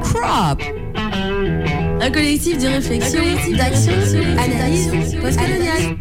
[0.00, 0.62] Crop.
[2.00, 3.22] Un collectif de réflexion,
[3.56, 3.92] d'action,
[4.36, 5.96] d'analyse postcoloniale.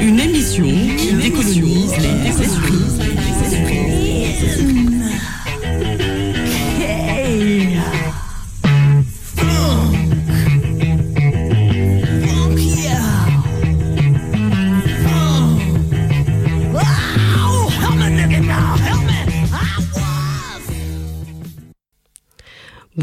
[0.00, 3.00] Une émission qui décolonise les esprits.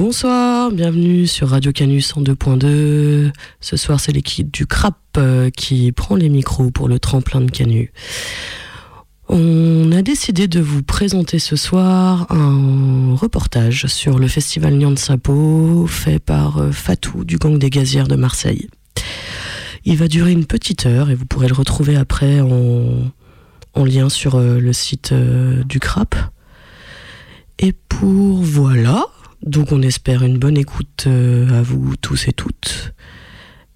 [0.10, 3.34] Bonsoir, bienvenue sur Radio Canus en 2.2.
[3.60, 7.52] Ce soir, c'est l'équipe du CRAP euh, qui prend les micros pour le tremplin de
[7.52, 7.92] Canu.
[9.28, 15.86] On a décidé de vous présenter ce soir un reportage sur le festival Nyan Sapo
[15.88, 18.70] fait par euh, Fatou du gang des gazières de Marseille.
[19.84, 23.12] Il va durer une petite heure et vous pourrez le retrouver après en,
[23.74, 26.16] en lien sur euh, le site du CRAP.
[27.60, 29.04] Et pour voilà,
[29.44, 32.94] donc on espère une bonne écoute euh, à vous tous et toutes.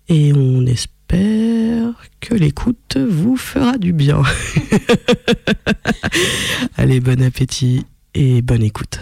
[0.08, 4.22] Et on espère que l'écoute vous fera du bien.
[6.78, 9.02] Allez, bon appétit et bonne écoute.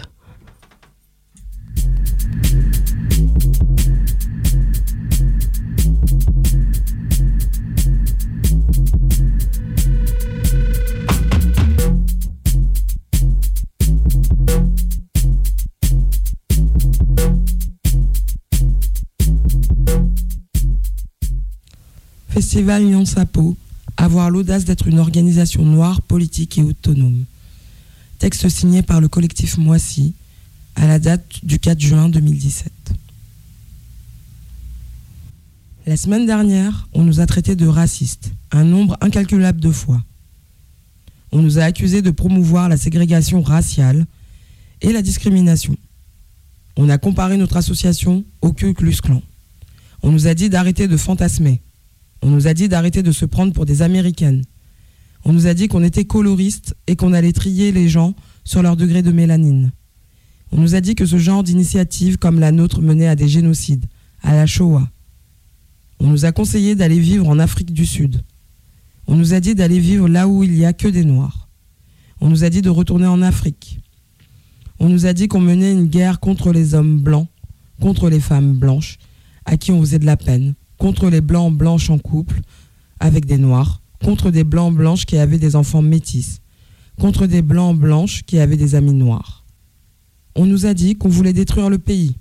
[22.30, 23.56] Festival Lyon Sapo,
[23.96, 27.24] avoir l'audace d'être une organisation noire, politique et autonome.
[28.20, 30.14] Texte signé par le collectif Moissy
[30.76, 32.72] à la date du 4 juin 2017.
[35.86, 40.00] La semaine dernière, on nous a traités de racistes, un nombre incalculable de fois.
[41.32, 44.06] On nous a accusés de promouvoir la ségrégation raciale
[44.82, 45.76] et la discrimination.
[46.76, 49.20] On a comparé notre association au Ku Klux Klan.
[50.02, 51.60] On nous a dit d'arrêter de fantasmer,
[52.22, 54.44] on nous a dit d'arrêter de se prendre pour des Américaines.
[55.24, 58.14] On nous a dit qu'on était coloristes et qu'on allait trier les gens
[58.44, 59.72] sur leur degré de mélanine.
[60.52, 63.86] On nous a dit que ce genre d'initiative comme la nôtre menait à des génocides,
[64.22, 64.88] à la Shoah.
[66.00, 68.22] On nous a conseillé d'aller vivre en Afrique du Sud.
[69.06, 71.48] On nous a dit d'aller vivre là où il n'y a que des Noirs.
[72.20, 73.80] On nous a dit de retourner en Afrique.
[74.78, 77.28] On nous a dit qu'on menait une guerre contre les hommes blancs,
[77.80, 78.98] contre les femmes blanches,
[79.44, 82.40] à qui on faisait de la peine, contre les blancs blanches en couple
[83.00, 86.40] avec des noirs, contre des blancs blanches qui avaient des enfants métis,
[86.98, 89.44] contre des blancs blanches qui avaient des amis noirs.
[90.34, 92.16] On nous a dit qu'on voulait détruire le pays,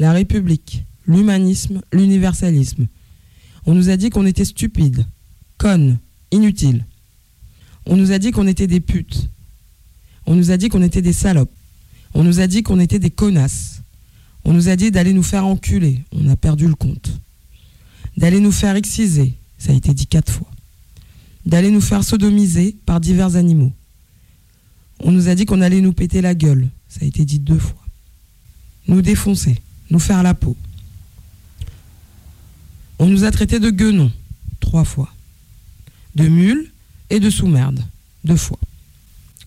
[0.00, 2.88] la République, l'humanisme, l'universalisme.
[3.64, 5.06] On nous a dit qu'on était stupides,
[5.56, 5.98] connes,
[6.32, 6.84] inutiles.
[7.86, 9.30] On nous a dit qu'on était des putes.
[10.26, 11.52] On nous a dit qu'on était des salopes.
[12.14, 13.82] On nous a dit qu'on était des connasses.
[14.44, 16.02] On nous a dit d'aller nous faire enculer.
[16.10, 17.12] On a perdu le compte
[18.20, 20.50] d'aller nous faire exciser, ça a été dit quatre fois,
[21.46, 23.72] d'aller nous faire sodomiser par divers animaux.
[24.98, 27.58] On nous a dit qu'on allait nous péter la gueule, ça a été dit deux
[27.58, 27.82] fois.
[28.88, 29.58] Nous défoncer,
[29.88, 30.54] nous faire la peau.
[32.98, 34.12] On nous a traités de guenons,
[34.60, 35.10] trois fois.
[36.14, 36.70] De mules
[37.08, 37.82] et de sous-merde,
[38.24, 38.58] deux fois.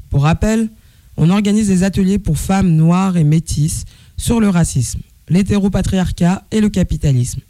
[0.10, 0.68] Pour rappel,
[1.16, 3.86] on organise des ateliers pour femmes noires et métisses
[4.18, 7.42] sur le racisme, l'hétéropatriarcat et le capitalisme.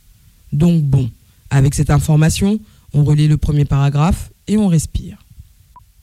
[0.53, 1.09] Donc bon,
[1.49, 2.59] avec cette information,
[2.93, 5.17] on relit le premier paragraphe et on respire.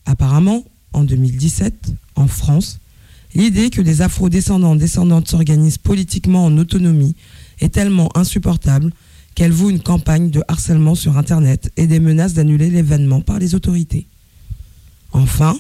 [0.06, 2.80] Apparemment, en 2017, en France,
[3.34, 7.14] l'idée que des afro-descendants descendantes s'organisent politiquement en autonomie
[7.60, 8.92] est tellement insupportable
[9.36, 13.54] qu'elle vaut une campagne de harcèlement sur Internet et des menaces d'annuler l'événement par les
[13.54, 14.06] autorités.
[15.12, 15.56] Enfin,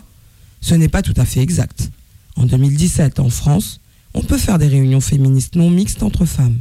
[0.60, 1.90] ce n'est pas tout à fait exact.
[2.34, 3.80] En 2017, en France,
[4.14, 6.58] on peut faire des réunions féministes non mixtes entre femmes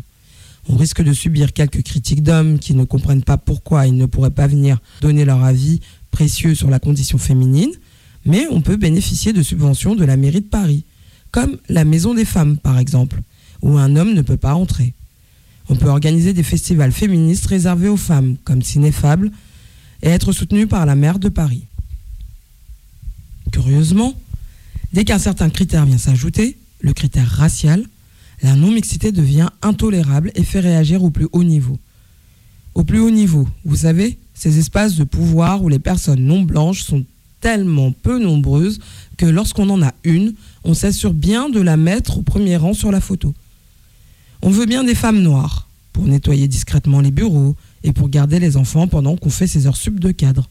[0.68, 4.30] on risque de subir quelques critiques d'hommes qui ne comprennent pas pourquoi ils ne pourraient
[4.30, 5.80] pas venir donner leur avis
[6.12, 7.72] précieux sur la condition féminine,
[8.26, 10.84] mais on peut bénéficier de subventions de la mairie de Paris,
[11.32, 13.22] comme la Maison des femmes par exemple,
[13.62, 14.94] où un homme ne peut pas entrer.
[15.70, 19.32] On peut organiser des festivals féministes réservés aux femmes, comme Cinéfable,
[20.02, 21.66] et être soutenu par la maire de Paris.
[23.52, 24.14] Curieusement,
[24.94, 27.84] dès qu'un certain critère vient s'ajouter, le critère racial,
[28.42, 31.78] la non-mixité devient intolérable et fait réagir au plus haut niveau.
[32.76, 36.84] Au plus haut niveau, vous savez, ces espaces de pouvoir où les personnes non blanches
[36.84, 37.04] sont
[37.42, 38.80] tellement peu nombreuses
[39.18, 40.34] que lorsqu'on en a une,
[40.64, 43.34] on s'assure bien de la mettre au premier rang sur la photo.
[44.42, 48.56] On veut bien des femmes noires pour nettoyer discrètement les bureaux et pour garder les
[48.56, 50.50] enfants pendant qu'on fait ses heures sub de cadre.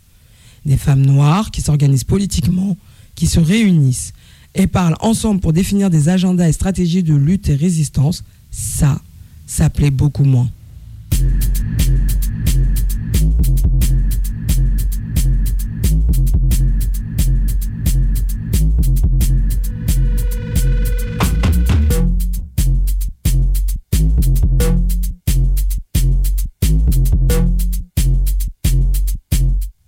[0.66, 2.76] Des femmes noires qui s'organisent politiquement,
[3.14, 4.12] qui se réunissent
[4.58, 9.00] et parlent ensemble pour définir des agendas et stratégies de lutte et résistance, ça,
[9.46, 10.50] ça plaît beaucoup moins.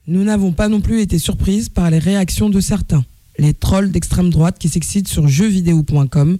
[0.06, 3.04] Nous n'avons pas non plus été surprises par les réactions de certains.
[3.40, 6.36] Les trolls d'extrême droite qui s'excitent sur jeuxvideo.com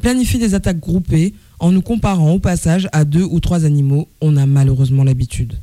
[0.00, 4.08] planifient des attaques groupées en nous comparant au passage à deux ou trois animaux.
[4.20, 5.58] On a malheureusement l'habitude.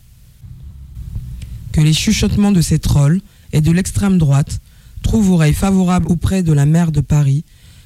[1.71, 3.21] Que les chuchotements de ces trolls
[3.53, 4.59] et de l'extrême droite
[5.01, 7.45] trouvent oreille favorable auprès de la maire de Paris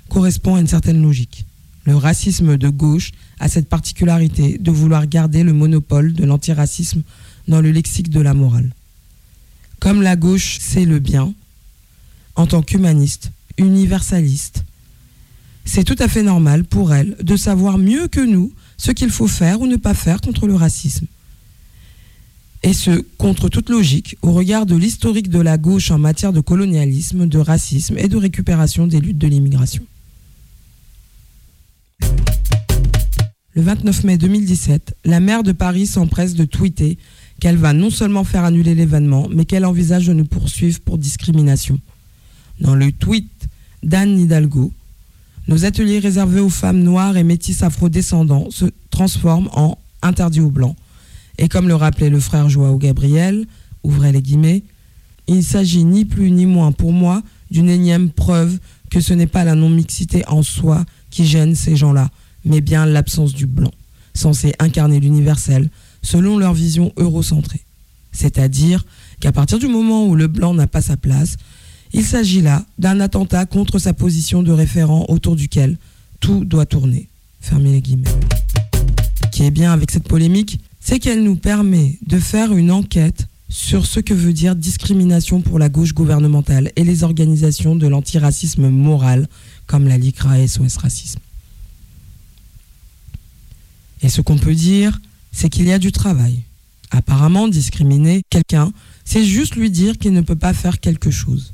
[0.10, 1.46] correspond à une certaine logique.
[1.84, 7.04] Le racisme de gauche a cette particularité de vouloir garder le monopole de l'antiracisme
[7.48, 8.72] dans le lexique de la morale.
[9.80, 11.36] Comme la gauche sait le bien,
[12.35, 14.63] en tant qu'humaniste, universaliste,
[15.65, 19.27] c'est tout à fait normal pour elle de savoir mieux que nous ce qu'il faut
[19.27, 21.07] faire ou ne pas faire contre le racisme.
[22.63, 26.39] Et ce, contre toute logique, au regard de l'historique de la gauche en matière de
[26.39, 29.83] colonialisme, de racisme et de récupération des luttes de l'immigration.
[33.53, 36.97] Le 29 mai 2017, la maire de Paris s'empresse de tweeter
[37.39, 41.79] qu'elle va non seulement faire annuler l'événement, mais qu'elle envisage de nous poursuivre pour discrimination.
[42.60, 43.30] Dans le tweet
[43.84, 44.72] d'Anne Hidalgo,
[45.48, 50.75] nos ateliers réservés aux femmes noires et métisses afro-descendants se transforment en interdits aux blancs.
[51.38, 53.46] Et comme le rappelait le frère Joao Gabriel,
[53.84, 54.63] ouvrez les guillemets,
[55.28, 57.22] il s'agit ni plus ni moins pour moi
[57.52, 58.57] d'une énième preuve
[58.90, 62.10] que ce n'est pas la non-mixité en soi qui gêne ces gens-là,
[62.44, 63.72] mais bien l'absence du blanc,
[64.13, 65.69] censé incarner l'universel,
[66.02, 67.62] selon leur vision eurocentrée.
[68.12, 68.86] C'est-à-dire
[69.19, 71.38] qu'à partir du moment où le blanc n'a pas sa place,
[71.93, 75.77] il s'agit là d'un attentat contre sa position de référent autour duquel
[76.19, 77.07] tout doit tourner.
[77.39, 78.09] Fermez les guillemets.
[79.23, 83.27] Ce qui est bien avec cette polémique, c'est qu'elle nous permet de faire une enquête
[83.49, 88.69] sur ce que veut dire discrimination pour la gauche gouvernementale et les organisations de l'antiracisme
[88.69, 89.27] moral
[89.67, 91.19] comme la LICRA et SOS Racisme.
[94.01, 94.99] Et ce qu'on peut dire,
[95.31, 96.43] c'est qu'il y a du travail.
[96.91, 98.71] Apparemment, discriminer quelqu'un,
[99.03, 101.53] c'est juste lui dire qu'il ne peut pas faire quelque chose.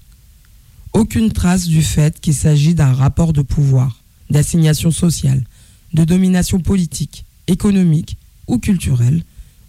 [0.93, 5.43] Aucune trace du fait qu'il s'agit d'un rapport de pouvoir, d'assignation sociale,
[5.93, 8.17] de domination politique, économique
[8.47, 9.23] ou culturelle,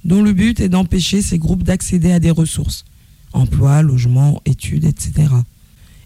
[0.04, 2.84] dont le but est d'empêcher ces groupes d'accéder à des ressources,
[3.32, 5.28] emploi, logement, études, etc.,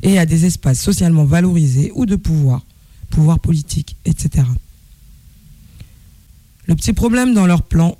[0.02, 2.62] et à des espaces socialement valorisés ou de pouvoir,
[3.08, 4.44] pouvoir politique, etc.
[6.66, 7.96] Le petit problème dans leur plan,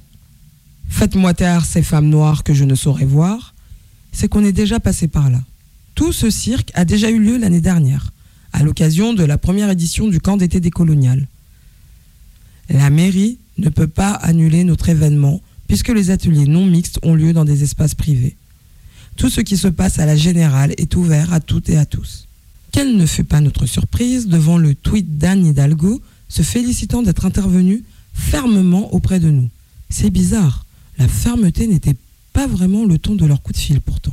[0.89, 3.55] faites-moi taire ces femmes noires que je ne saurais voir,
[4.13, 5.41] c'est qu'on est déjà passé par là.
[5.97, 8.13] Tout ce cirque a déjà eu lieu l'année dernière,
[8.53, 11.27] à l'occasion de la première édition du camp d'été décolonial.
[12.69, 17.33] La mairie ne peut pas annuler notre événement puisque les ateliers non mixtes ont lieu
[17.33, 18.37] dans des espaces privés.
[19.17, 22.29] Tout ce qui se passe à la générale est ouvert à toutes et à tous.
[22.73, 27.83] Quelle ne fut pas notre surprise devant le tweet d'Anne Hidalgo se félicitant d'être intervenue
[28.13, 29.49] fermement auprès de nous.
[29.89, 30.67] C'est bizarre,
[30.99, 31.97] la fermeté n'était
[32.35, 34.13] pas vraiment le ton de leur coup de fil pourtant.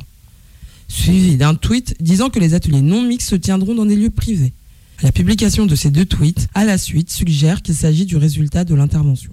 [0.88, 4.52] Suivi d'un tweet disant que les ateliers non mixtes se tiendront dans des lieux privés.
[5.02, 8.74] La publication de ces deux tweets, à la suite, suggère qu'il s'agit du résultat de
[8.74, 9.32] l'intervention.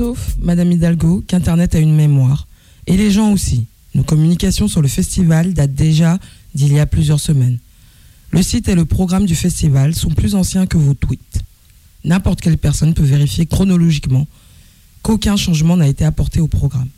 [0.00, 2.48] Sauf, Madame Hidalgo, qu'Internet a une mémoire.
[2.86, 3.66] Et les gens aussi.
[3.94, 6.18] Nos communications sur le festival datent déjà
[6.54, 7.58] d'il y a plusieurs semaines.
[8.30, 11.42] Le site et le programme du festival sont plus anciens que vos tweets.
[12.02, 14.26] N'importe quelle personne peut vérifier chronologiquement
[15.02, 16.88] qu'aucun changement n'a été apporté au programme.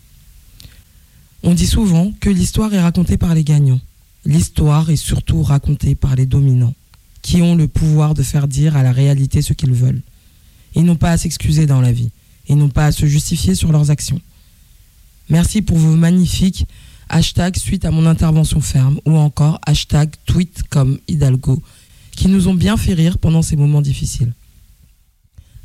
[1.43, 3.81] On dit souvent que l'histoire est racontée par les gagnants.
[4.25, 6.75] L'histoire est surtout racontée par les dominants,
[7.21, 10.03] qui ont le pouvoir de faire dire à la réalité ce qu'ils veulent.
[10.77, 12.13] Ils n'ont pas à s'excuser dans la vie
[12.49, 14.21] et n'ont pas à se justifier sur leurs actions.
[15.29, 16.67] Merci pour vos magnifiques
[17.09, 21.63] hashtags suite à mon intervention ferme ou encore hashtag tweet comme Hidalgo
[22.11, 24.33] qui nous ont bien fait rire pendant ces moments difficiles.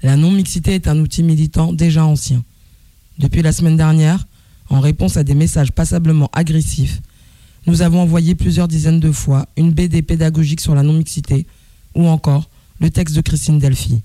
[0.04, 2.44] La non-mixité est un outil militant déjà ancien.
[3.18, 4.28] Depuis la semaine dernière,
[4.70, 7.02] en réponse à des messages passablement agressifs,
[7.66, 11.46] nous avons envoyé plusieurs dizaines de fois une BD pédagogique sur la non-mixité
[11.96, 14.02] ou encore le texte de Christine Delphi.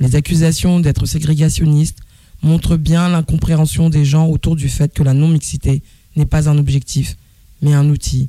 [0.00, 1.98] Les accusations d'être ségrégationniste
[2.42, 5.82] montre bien l'incompréhension des gens autour du fait que la non-mixité
[6.16, 7.16] n'est pas un objectif,
[7.62, 8.28] mais un outil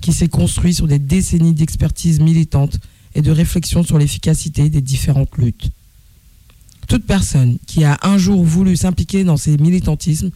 [0.00, 2.78] qui s'est construit sur des décennies d'expertise militante
[3.14, 5.70] et de réflexion sur l'efficacité des différentes luttes.
[6.88, 10.30] Toute personne qui a un jour voulu s'impliquer dans ces militantismes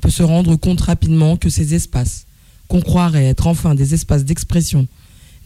[0.00, 2.26] peut se rendre compte rapidement que ces espaces,
[2.66, 4.88] qu'on croirait être enfin des espaces d'expression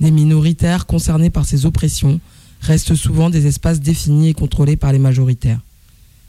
[0.01, 2.21] des minoritaires concernés par ces oppressions,
[2.61, 5.61] restent souvent des espaces définis et contrôlés par les majoritaires.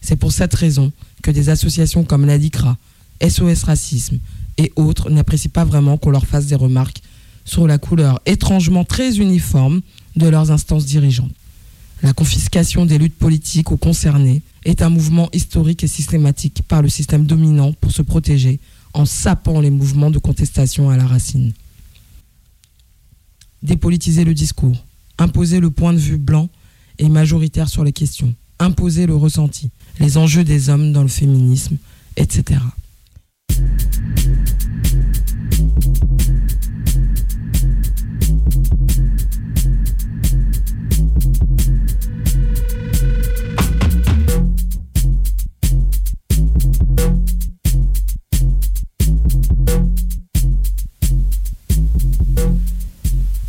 [0.07, 2.77] C'est pour cette raison que des associations comme la LICRA,
[3.21, 4.19] SOS Racisme
[4.57, 7.01] et autres n'apprécient pas vraiment qu'on leur fasse des remarques
[7.43, 9.81] sur la couleur étrangement très uniforme
[10.15, 11.33] de leurs instances dirigeantes.
[12.03, 16.87] La confiscation des luttes politiques aux concernés est un mouvement historique et systématique par le
[16.87, 18.61] système dominant pour se protéger
[18.93, 21.51] en sapant les mouvements de contestation à la racine.
[23.61, 24.85] Dépolitiser le discours,
[25.17, 26.47] imposer le point de vue blanc
[26.97, 31.77] et majoritaire sur les questions, imposer le ressenti, les enjeux des hommes dans le féminisme,
[32.15, 32.59] etc.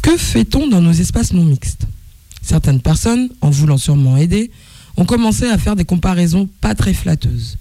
[0.02, 1.86] Que fait-on dans nos espaces non mixtes?
[2.42, 4.50] Certaines personnes, en voulant sûrement aider,
[4.98, 7.56] ont commencé à faire des comparaisons pas très flatteuses.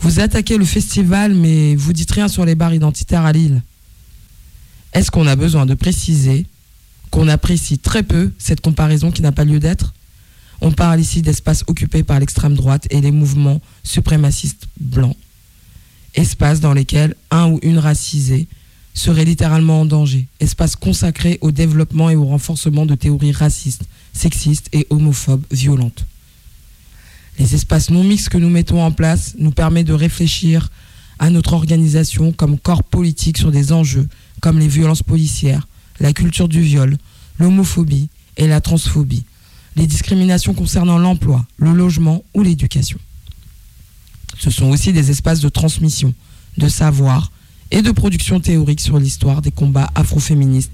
[0.00, 3.62] Vous attaquez le festival, mais vous dites rien sur les bars identitaires à Lille.
[4.92, 6.46] Est-ce qu'on a besoin de préciser
[7.10, 9.94] qu'on apprécie très peu cette comparaison qui n'a pas lieu d'être?
[10.60, 15.16] On parle ici d'espaces occupés par l'extrême droite et les mouvements suprémacistes blancs.
[16.14, 18.46] Espaces dans lesquels un ou une racisée
[18.92, 20.26] serait littéralement en danger.
[20.38, 23.84] Espaces consacrés au développement et au renforcement de théories racistes,
[24.14, 26.06] sexistes et homophobes violentes.
[27.38, 30.70] Les espaces non mixtes que nous mettons en place nous permettent de réfléchir
[31.18, 34.08] à notre organisation comme corps politique sur des enjeux
[34.40, 35.66] comme les violences policières,
[36.00, 36.96] la culture du viol,
[37.38, 39.24] l'homophobie et la transphobie,
[39.76, 42.98] les discriminations concernant l'emploi, le logement ou l'éducation.
[44.38, 46.14] Ce sont aussi des espaces de transmission,
[46.58, 47.32] de savoir
[47.70, 50.72] et de production théorique sur l'histoire des combats afroféministes,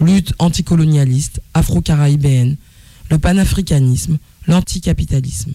[0.00, 2.56] lutte anticolonialiste, afro-caribéenne,
[3.10, 5.52] le panafricanisme, l'anticapitalisme.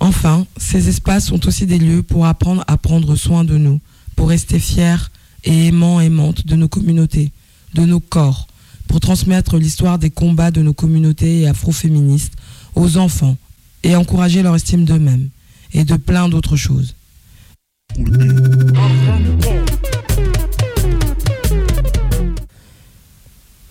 [0.00, 3.80] Enfin, ces espaces sont aussi des lieux pour apprendre à prendre soin de nous,
[4.14, 5.10] pour rester fiers
[5.44, 7.32] et aimants aimantes de nos communautés,
[7.74, 8.46] de nos corps,
[8.86, 12.34] pour transmettre l'histoire des combats de nos communautés afroféministes
[12.74, 13.36] aux enfants
[13.82, 15.28] et encourager leur estime d'eux-mêmes
[15.72, 16.94] et de plein d'autres choses.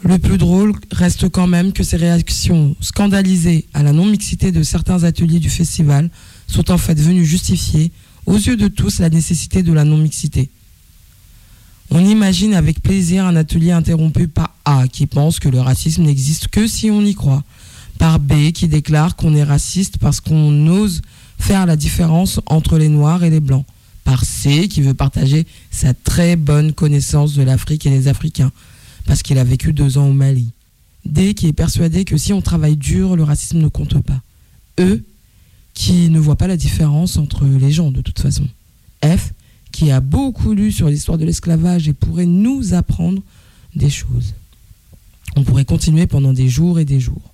[0.08, 5.04] Le plus drôle reste quand même que ces réactions scandalisées à la non-mixité de certains
[5.04, 6.10] ateliers du festival
[6.48, 7.92] sont en fait venues justifier,
[8.26, 10.50] aux yeux de tous, la nécessité de la non-mixité.
[11.90, 16.48] On imagine avec plaisir un atelier interrompu par A qui pense que le racisme n'existe
[16.48, 17.44] que si on y croit,
[18.00, 21.02] par B qui déclare qu'on est raciste parce qu'on ose
[21.38, 23.66] faire la différence entre les noirs et les blancs,
[24.06, 28.54] par C qui veut partager sa très bonne connaissance de l'Afrique et des Africains,
[29.08, 30.52] parce qu'il a vécu deux ans au Mali.
[31.06, 34.22] D qui est persuadé que si on travaille dur, le racisme ne compte pas.
[34.80, 35.02] E
[35.74, 38.48] qui ne voit pas la différence entre les gens de toute façon.
[39.04, 39.34] F
[39.72, 43.22] qui a beaucoup lu sur l'histoire de l'esclavage et pourrait nous apprendre
[43.76, 44.34] des choses.
[45.36, 47.34] On pourrait continuer pendant des jours et des jours.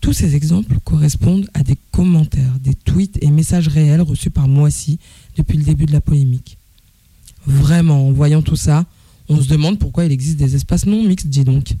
[0.00, 4.98] Tous ces exemples correspondent à des commentaires, des tweets et messages réels reçus par Moissy
[5.36, 6.58] depuis le début de la polémique.
[7.46, 8.84] Vraiment, en voyant tout ça,
[9.28, 11.74] on se demande pourquoi il existe des espaces non mixtes, dis donc.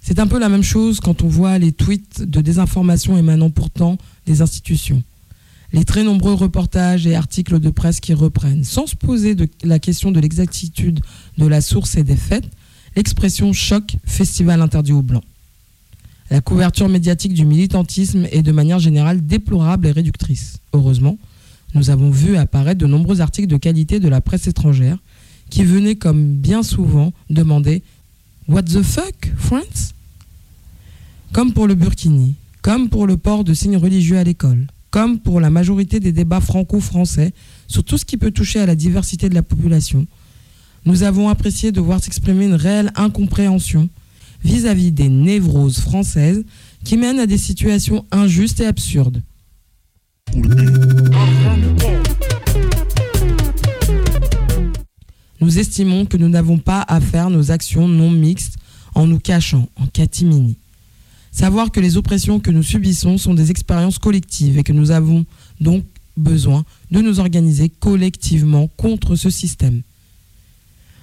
[0.00, 3.98] C'est un peu la même chose quand on voit les tweets de désinformation émanant pourtant
[4.24, 5.02] des institutions.
[5.72, 10.10] Les très nombreux reportages et articles de presse qui reprennent, sans se poser la question
[10.10, 11.00] de l'exactitude
[11.36, 12.44] de la source et des faits,
[12.96, 15.24] l'expression choc festival interdit aux blancs.
[16.30, 20.58] La couverture médiatique du militantisme est de manière générale déplorable et réductrice.
[20.72, 21.18] Heureusement,
[21.74, 24.98] nous avons vu apparaître de nombreux articles de qualité de la presse étrangère
[25.50, 27.82] qui venaient comme bien souvent demander
[28.48, 29.94] What the fuck, France?
[31.32, 35.40] Comme pour le burkini, comme pour le port de signes religieux à l'école, comme pour
[35.40, 37.32] la majorité des débats franco-français
[37.66, 40.06] sur tout ce qui peut toucher à la diversité de la population,
[40.86, 43.90] nous avons apprécié de voir s'exprimer une réelle incompréhension
[44.42, 46.44] vis-à-vis des névroses françaises
[46.84, 49.22] qui mènent à des situations injustes et absurdes.
[55.40, 58.56] Nous estimons que nous n'avons pas à faire nos actions non mixtes
[58.94, 60.56] en nous cachant, en catimini.
[61.30, 65.24] Savoir que les oppressions que nous subissons sont des expériences collectives et que nous avons
[65.60, 65.84] donc
[66.16, 69.82] besoin de nous organiser collectivement contre ce système.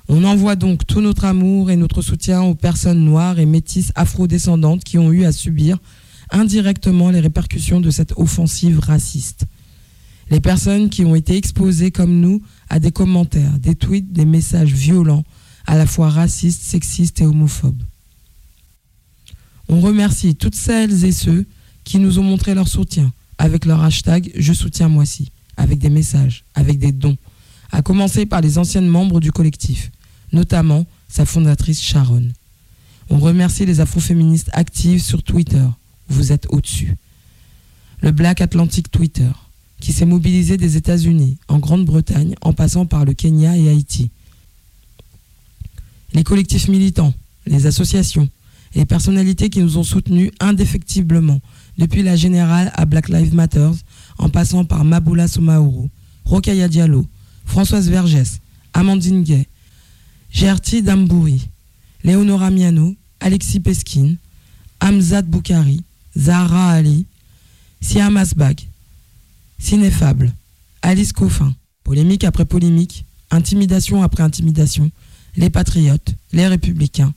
[0.08, 4.84] On envoie donc tout notre amour et notre soutien aux personnes noires et métisses afrodescendantes
[4.84, 5.80] qui ont eu à subir
[6.32, 9.46] indirectement les répercussions de cette offensive raciste.
[10.30, 14.74] Les personnes qui ont été exposées comme nous à des commentaires, des tweets, des messages
[14.74, 15.24] violents,
[15.68, 17.82] à la fois racistes, sexistes et homophobes.
[19.68, 21.46] On remercie toutes celles et ceux
[21.84, 25.90] qui nous ont montré leur soutien avec leur hashtag Je soutiens moi ci, avec des
[25.90, 27.18] messages, avec des dons,
[27.72, 29.92] à commencer par les anciennes membres du collectif,
[30.32, 32.30] notamment sa fondatrice Sharon.
[33.10, 35.66] On remercie les afroféministes actives sur Twitter.
[36.10, 36.96] Vous êtes au-dessus.
[38.02, 39.32] Le Black Atlantic Twitter,
[39.80, 44.10] qui s'est mobilisé des États-Unis, en Grande-Bretagne, en passant par le Kenya et Haïti.
[46.14, 47.14] Les collectifs militants,
[47.46, 48.30] les associations
[48.76, 51.40] les personnalités qui nous ont soutenus indéfectiblement,
[51.78, 53.70] depuis la générale à Black Lives Matter,
[54.18, 55.90] en passant par Maboula Somaoro,
[56.26, 57.06] Rokaya Diallo,
[57.46, 58.40] Françoise Vergès,
[58.74, 59.48] Amandine Gay,
[60.30, 61.48] Gerti Dambouri,
[62.04, 64.16] Léonora Miano, Alexis Peskin,
[64.82, 65.84] Hamzat Boukari,
[66.18, 67.06] Zahra Ali,
[67.82, 68.62] Siam Asbag,
[69.60, 70.34] Cinéfable,
[70.82, 71.54] Alice Coffin,
[71.84, 74.92] polémique après polémique, intimidation après intimidation,
[75.36, 77.14] les patriotes, les républicains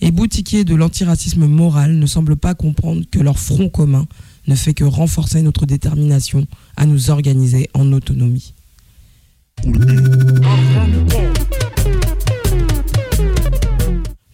[0.00, 4.06] et boutiquiers de l'antiracisme moral ne semblent pas comprendre que leur front commun
[4.46, 8.54] ne fait que renforcer notre détermination à nous organiser en autonomie.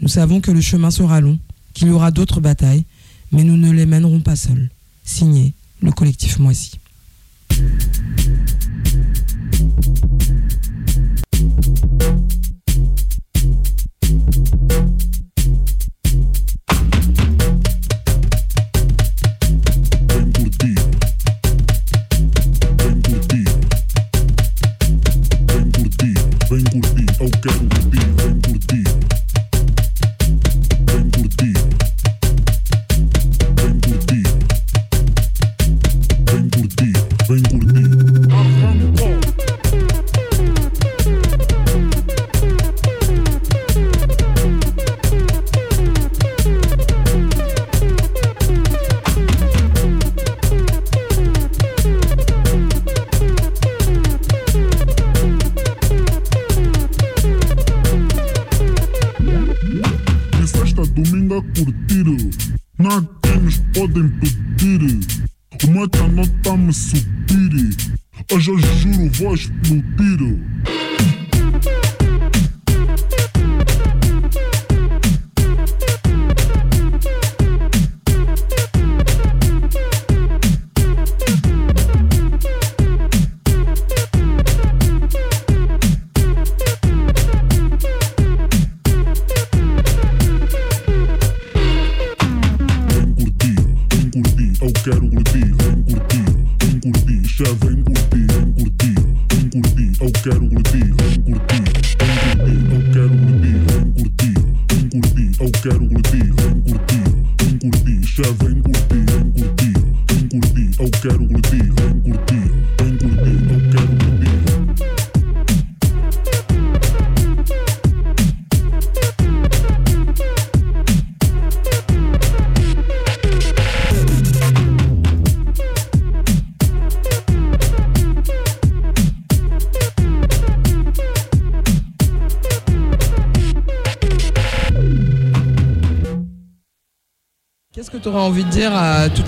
[0.01, 1.39] Nous savons que le chemin sera long,
[1.75, 2.85] qu'il y aura d'autres batailles,
[3.33, 4.71] mais nous ne les mènerons pas seuls.
[5.05, 6.79] Signé le collectif Moissy.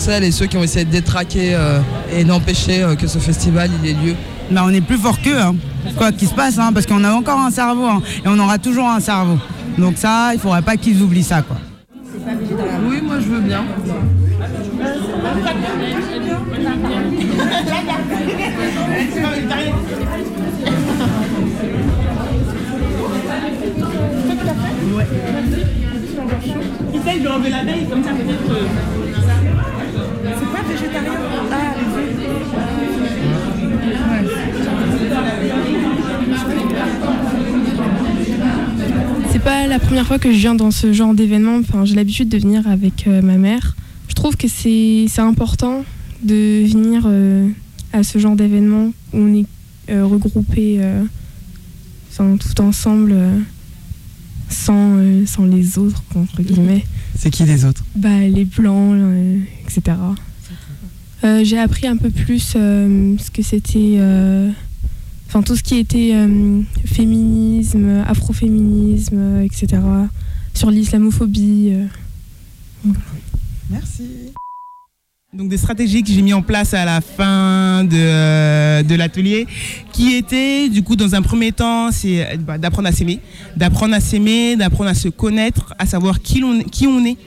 [0.09, 3.68] Celles et ceux qui ont essayé de détraquer euh, et d'empêcher euh, que ce festival
[3.83, 4.14] il ait lieu
[4.51, 5.55] Bah, on est plus fort qu'eux, hein.
[5.99, 8.57] quoi qu'il se passe, hein, parce qu'on a encore un cerveau, hein, et on aura
[8.57, 9.38] toujours un cerveau.
[9.77, 11.59] Donc ça, il faudrait pas qu'ils oublient ça, quoi.
[12.88, 13.64] Oui, moi je veux bien.
[26.94, 28.98] Essaye de enlever la veille, comme ça peut-être.
[30.79, 31.12] C'est pas végétarien
[31.51, 32.38] Ah, les œufs.
[39.33, 41.57] C'est pas la première fois que je viens dans ce genre d'événement.
[41.57, 43.77] Enfin, j'ai l'habitude de venir avec euh, ma mère.
[44.09, 45.85] Je trouve que c'est important
[46.23, 47.49] de venir euh,
[47.93, 49.47] à ce genre d'événement où on est
[49.91, 50.81] euh, regroupés
[52.11, 53.14] enfin, tout ensemble
[54.49, 56.85] sans, sans les autres, entre guillemets.
[57.17, 57.85] C'est qui les autres?
[57.97, 58.97] Bah, les blancs,
[59.64, 59.97] etc.
[61.24, 63.96] Euh, j'ai appris un peu plus euh, ce que c'était.
[63.98, 64.50] euh,
[65.26, 69.83] Enfin, tout ce qui était euh, féminisme, afroféminisme, etc.
[70.54, 71.70] Sur l'islamophobie.
[71.74, 71.85] euh.
[73.70, 74.04] Merci.
[75.35, 79.46] Donc des stratégies que j'ai mis en place à la fin de, de l'atelier,
[79.92, 83.20] qui étaient du coup dans un premier temps, c'est bah, d'apprendre à s'aimer,
[83.54, 87.18] d'apprendre à s'aimer, d'apprendre à se connaître, à savoir qui, l'on- qui on est,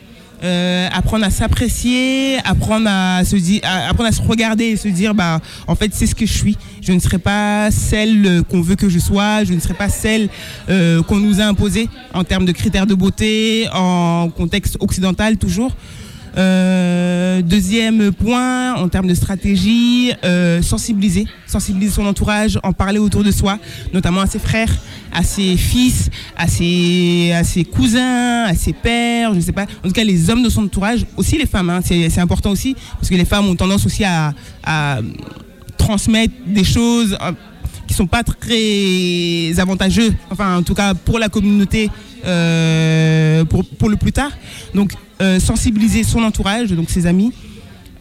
[0.44, 5.14] euh, apprendre à s'apprécier, apprendre à se dire, apprendre à se regarder et se dire
[5.14, 6.58] bah en fait c'est ce que je suis.
[6.82, 9.90] Je ne serai pas celle euh, qu'on veut que je sois, je ne serai pas
[9.90, 10.30] celle
[10.70, 15.76] euh, qu'on nous a imposée en termes de critères de beauté, en contexte occidental toujours.
[16.38, 23.24] Euh, deuxième point, en termes de stratégie, euh, sensibiliser, sensibiliser son entourage, en parler autour
[23.24, 23.58] de soi,
[23.94, 24.74] notamment à ses frères,
[25.12, 29.66] à ses fils, à ses, à ses cousins, à ses pères, je ne sais pas.
[29.84, 32.76] En tout cas, les hommes de son entourage, aussi les femmes, hein, c'est important aussi,
[32.96, 34.34] parce que les femmes ont tendance aussi à,
[35.78, 37.32] transmettre des choses euh,
[37.88, 41.90] qui sont pas très avantageux, enfin en tout cas pour la communauté,
[43.50, 44.32] pour, pour le plus tard.
[44.76, 44.94] Donc
[45.40, 47.32] sensibiliser son entourage, donc ses amis.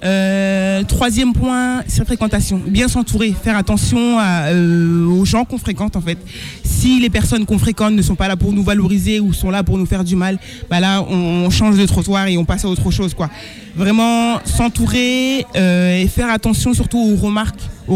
[0.03, 2.61] Euh, troisième point, c'est fréquentation.
[2.67, 6.19] Bien s'entourer, faire attention euh, aux gens qu'on fréquente en fait.
[6.65, 9.63] Si les personnes qu'on fréquente ne sont pas là pour nous valoriser ou sont là
[9.63, 10.39] pour nous faire du mal,
[10.71, 13.29] bah là on, change de trottoir et on passe à autre chose quoi.
[13.77, 17.17] Vraiment s'entourer euh, et faire attention surtout aux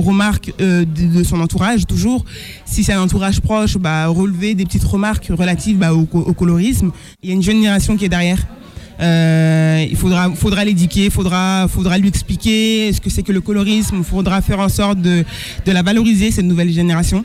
[0.01, 2.25] remarques, euh, de, son entourage toujours.
[2.67, 6.91] Si c'est un entourage proche, bah relever des petites remarques relatives bah, au colorisme.
[7.23, 8.45] Il y a une jeune génération qui est derrière.
[9.01, 13.97] Euh, il faudra, faudra l'éduquer, faudra, faudra lui expliquer ce que c'est que le colorisme.
[13.99, 15.25] Il faudra faire en sorte de,
[15.67, 17.25] la valoriser cette nouvelle génération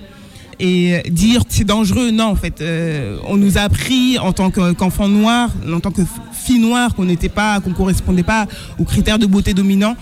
[0.59, 2.11] et euh, dire c'est dangereux.
[2.11, 5.91] Non, en fait, euh, on nous a appris en tant que- qu'enfant noir, en tant
[5.91, 6.01] que
[6.33, 8.47] fille noire, qu'on n'était pas, qu'on correspondait pas
[8.79, 9.95] aux critères de beauté dominants.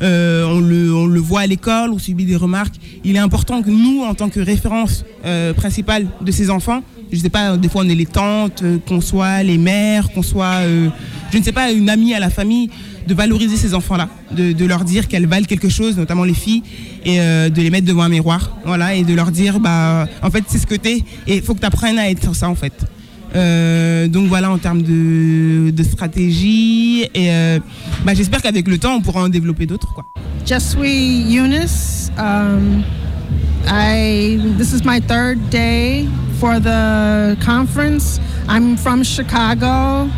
[0.00, 2.76] On, le, on le voit à l'école, on subit des remarques.
[3.02, 5.04] Il est important que nous, en tant que référence
[5.56, 9.00] principale de ces enfants, je sais pas, des fois on est les tantes, euh, qu'on
[9.00, 10.88] soit les mères, qu'on soit, euh,
[11.32, 12.70] je ne sais pas, une amie à la famille,
[13.06, 16.62] de valoriser ces enfants-là, de, leur dire qu'elles valent quelque chose, notamment les filles,
[17.06, 20.30] et euh, de les mettre devant un miroir, voilà, et de leur dire, bah, en
[20.30, 22.54] fait, c'est ce que t'es, et il faut que tu apprennes à être ça, en
[22.54, 22.74] fait.
[24.10, 27.28] Donc voilà en termes de, stratégie et
[28.04, 30.06] bah, j'espère qu'avec le temps on pourra en développer d'autres quoi.
[30.46, 32.10] Jasui Eunice.
[32.18, 32.82] Um,
[33.70, 36.06] I this is my third day
[36.40, 38.18] for the conference.
[38.48, 39.66] I'm from Chicago.
[39.66, 40.10] Uh,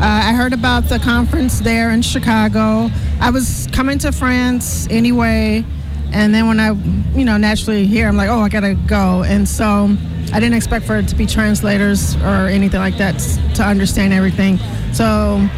[0.00, 2.90] I heard about the conference there in Chicago.
[3.18, 5.64] I was coming to France anyway,
[6.12, 6.72] and then when I,
[7.16, 9.96] you know, naturally here, I'm like, oh, I gotta go, and so
[10.32, 13.18] I didn't expect for it to be translators or anything like that
[13.54, 14.58] to understand everything.
[14.92, 15.48] So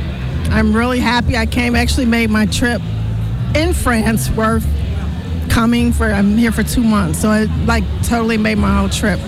[0.50, 1.74] I'm really happy I came.
[1.74, 2.80] Actually, made my trip
[3.56, 4.66] in France worth
[5.54, 9.20] coming for I'm here for two months, so it like totally made my whole trip.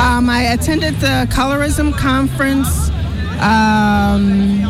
[0.00, 2.88] Um, I attended the colorism conference,
[3.42, 4.62] um,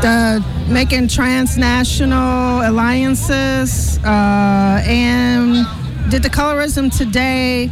[0.00, 5.66] the making transnational alliances, uh, and
[6.08, 7.68] did the colorism today.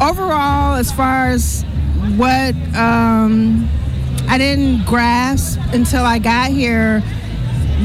[0.00, 1.62] Overall, as far as
[2.16, 3.68] what um,
[4.28, 7.02] I didn't grasp until I got here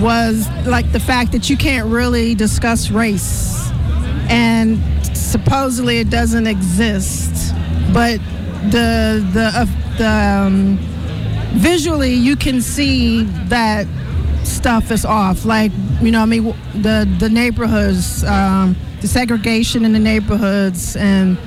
[0.02, 3.70] was like the fact that you can't really discuss race.
[4.30, 4.80] And
[5.16, 7.54] supposedly it doesn't exist.
[7.94, 8.20] But
[8.72, 9.66] the the uh,
[9.98, 10.78] the um,
[11.60, 13.88] visually you can see that
[14.44, 15.46] stuff is off.
[15.46, 16.44] Like you know i mean
[16.82, 21.38] the the neighborhoods um, the segregation in the neighborhoods and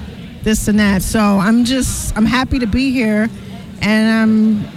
[0.43, 1.03] this and that.
[1.03, 3.29] So i'm just i'm happy to be here
[3.83, 4.76] and i'm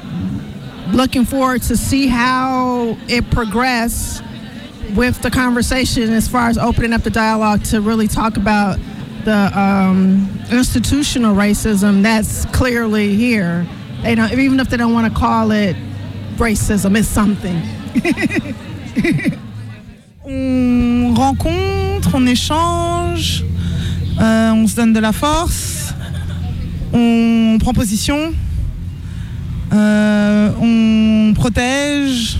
[0.93, 4.21] looking forward to see how it progress
[4.95, 8.79] with the conversation as far as opening up the dialogue to really talk about
[9.25, 13.67] the um, institutional racism that's clearly here.
[14.01, 15.75] They don't, even if they don't want to call it
[16.37, 17.57] racism, it's something.
[20.25, 23.43] on rencontre, on échange,
[24.19, 25.93] euh, on se donne de la force,
[26.93, 28.33] on prend position,
[29.73, 32.37] euh, on protège.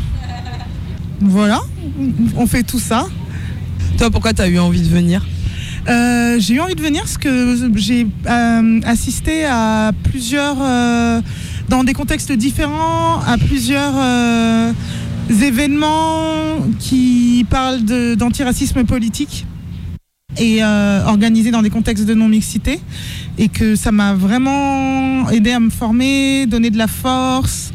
[1.22, 1.62] Voilà,
[2.38, 3.08] on fait tout ça.
[3.98, 5.26] Toi, pourquoi tu as eu envie de venir
[5.88, 10.58] Euh, j'ai eu envie de venir parce que j'ai euh, assisté à plusieurs,
[11.68, 13.96] dans des contextes différents, à plusieurs
[15.30, 17.82] événements qui parlent
[18.16, 19.46] d'antiracisme politique
[20.38, 22.80] et euh, organisés dans des contextes de non-mixité
[23.38, 27.72] et que ça m'a vraiment aidé à me former, donner de la force,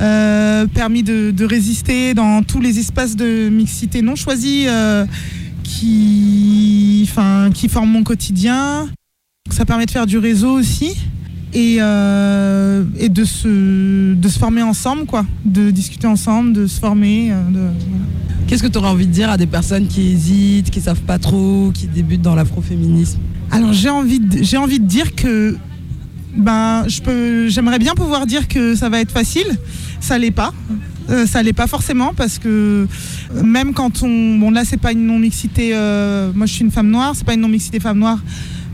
[0.00, 5.04] euh, permis de, résister dans tous les espaces de mixité non choisis euh,
[5.64, 8.88] qui, enfin, qui forment mon quotidien.
[9.50, 10.96] Ça permet de faire du réseau aussi
[11.52, 15.26] et, euh, et de, se, de se former ensemble, quoi.
[15.44, 17.32] De discuter ensemble, de se former.
[18.48, 21.18] Qu'est-ce que tu aurais envie de dire à des personnes qui hésitent, qui savent pas
[21.18, 23.18] trop, qui débutent dans l'afroféminisme?
[23.50, 25.54] Alors j'ai envie, de, j'ai envie de dire que
[26.34, 26.86] ben,
[27.48, 29.46] j'aimerais bien pouvoir dire que ça va être facile.
[30.00, 30.54] Ça l'est pas.
[31.10, 32.86] Euh, ça l'est pas forcément parce que
[33.34, 35.72] euh, même quand on, bon là c'est pas une non mixité.
[36.34, 38.18] moi je suis une femme noire, c'est pas une non mixité femme noire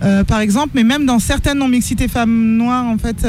[0.02, 3.26] euh, par exemple, mais même dans certaines non mixités femmes noires en fait.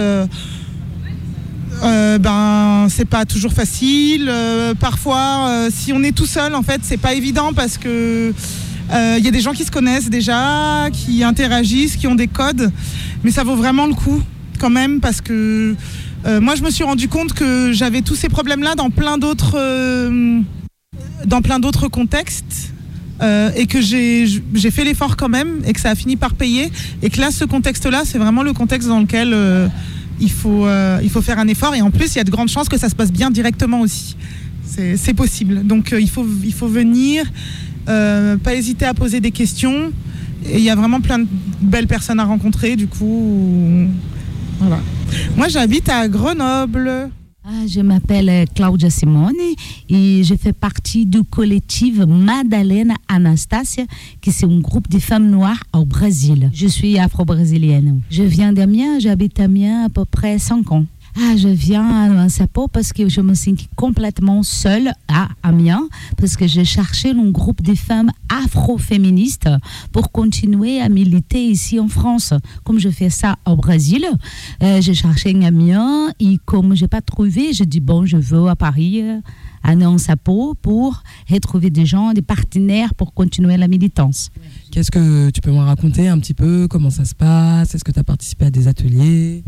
[1.84, 4.28] Euh, ben c'est pas toujours facile.
[4.30, 8.34] Euh, parfois, euh, si on est tout seul, en fait, c'est pas évident parce que
[8.92, 12.72] il y a des gens qui se connaissent déjà, qui interagissent, qui ont des codes,
[13.24, 14.22] mais ça vaut vraiment le coup
[14.60, 15.76] quand même parce que
[16.40, 19.60] moi, je me suis rendu compte que j'avais tous ces problèmes-là dans plein d'autres
[21.26, 22.74] dans plein d'autres contextes.
[23.58, 27.10] et que j'ai fait l'effort quand même et que ça a fini par payer et
[27.10, 29.34] que là ce contexte là c'est vraiment le contexte dans lequel
[30.20, 32.32] il faut, euh, il faut faire un effort et en plus il y a de
[32.32, 34.16] grandes chances que ça se passe bien directement aussi.
[34.68, 35.66] C'est possible.
[35.66, 37.26] Donc euh, il, faut, il faut venir,
[37.88, 39.92] euh, pas hésiter à poser des questions.
[40.48, 41.28] Et il y a vraiment plein de
[41.62, 42.76] belles personnes à rencontrer.
[42.76, 43.88] Du coup,
[44.60, 44.80] voilà.
[45.38, 47.10] Moi j'habite à Grenoble.
[47.48, 49.36] Ah, je m'appelle euh, Claudia Simone
[49.88, 53.84] et je fais partie du collectif Madalena Anastasia,
[54.20, 56.50] qui c'est un groupe de femmes noires au Brésil.
[56.54, 58.02] Je suis afro-brésilienne.
[58.10, 60.86] Je viens d'Amiens, j'habite Amiens à peu près 5 ans.
[61.18, 66.36] Ah, je viens à Sapo parce que je me sens complètement seule à Amiens, parce
[66.36, 69.50] que j'ai cherché un groupe de femmes afro-féministes
[69.94, 72.34] pour continuer à militer ici en France.
[72.66, 74.06] Comme je fais ça au Brésil,
[74.62, 78.18] euh, j'ai cherché un Amiens et comme je n'ai pas trouvé, je dis bon, je
[78.18, 79.02] veux à Paris,
[79.64, 81.02] à Sapo pour
[81.32, 84.32] retrouver des gens, des partenaires pour continuer la militance.
[84.70, 86.68] Qu'est-ce que tu peux me raconter un petit peu?
[86.70, 87.74] Comment ça se passe?
[87.74, 89.44] Est-ce que tu as participé à des ateliers?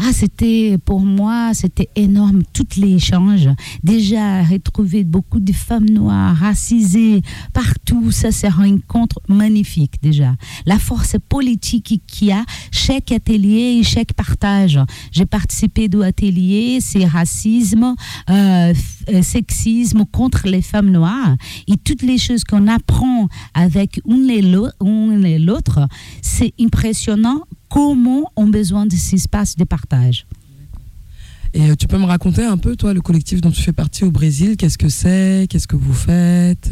[0.00, 3.48] Ah, c'était pour moi, c'était énorme, tous les échanges.
[3.82, 7.20] Déjà, retrouver beaucoup de femmes noires, racisées,
[7.52, 10.36] partout, ça c'est un rencontre magnifique déjà.
[10.66, 14.78] La force politique qu'il y a, chaque atelier et chaque partage.
[15.10, 17.96] J'ai participé à atelier, c'est racisme,
[18.30, 18.72] euh,
[19.22, 25.38] sexisme contre les femmes noires et toutes les choses qu'on apprend avec une une et
[25.38, 25.80] l'autre,
[26.22, 30.26] c'est impressionnant comment on a besoin de ces espaces de partage.
[31.54, 34.04] Et euh, tu peux me raconter un peu, toi, le collectif dont tu fais partie
[34.04, 36.70] au Brésil Qu'est-ce que c'est Qu'est-ce que vous faites?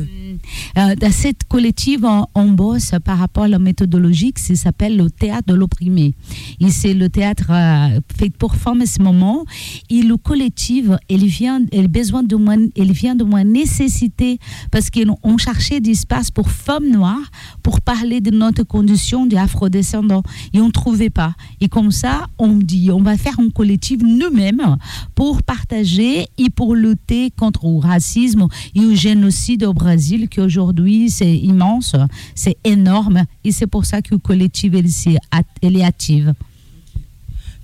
[0.79, 5.11] Euh, dans cette collective, on, on bosse par rapport à la méthodologie qui s'appelle le
[5.11, 6.15] théâtre de l'opprimé.
[6.61, 9.45] Et c'est le théâtre euh, fait pour femmes à ce moment.
[9.89, 14.39] Et le collectif, il vient, il besoin de moins, il vient de moins nécessité
[14.71, 17.31] parce qu'on cherchait des espaces pour femmes noires
[17.63, 20.23] pour parler de notre condition d'afro-descendants.
[20.53, 21.35] Et on ne trouvait pas.
[21.61, 24.66] Et comme ça, on dit, on va faire un collectif nous-mêmes
[25.15, 31.11] pour partager et pour lutter contre le racisme et le génocide au Brésil qui aujourd'hui
[31.11, 31.95] c'est immense,
[32.35, 36.35] c'est énorme et c'est pour ça que le collectif est active.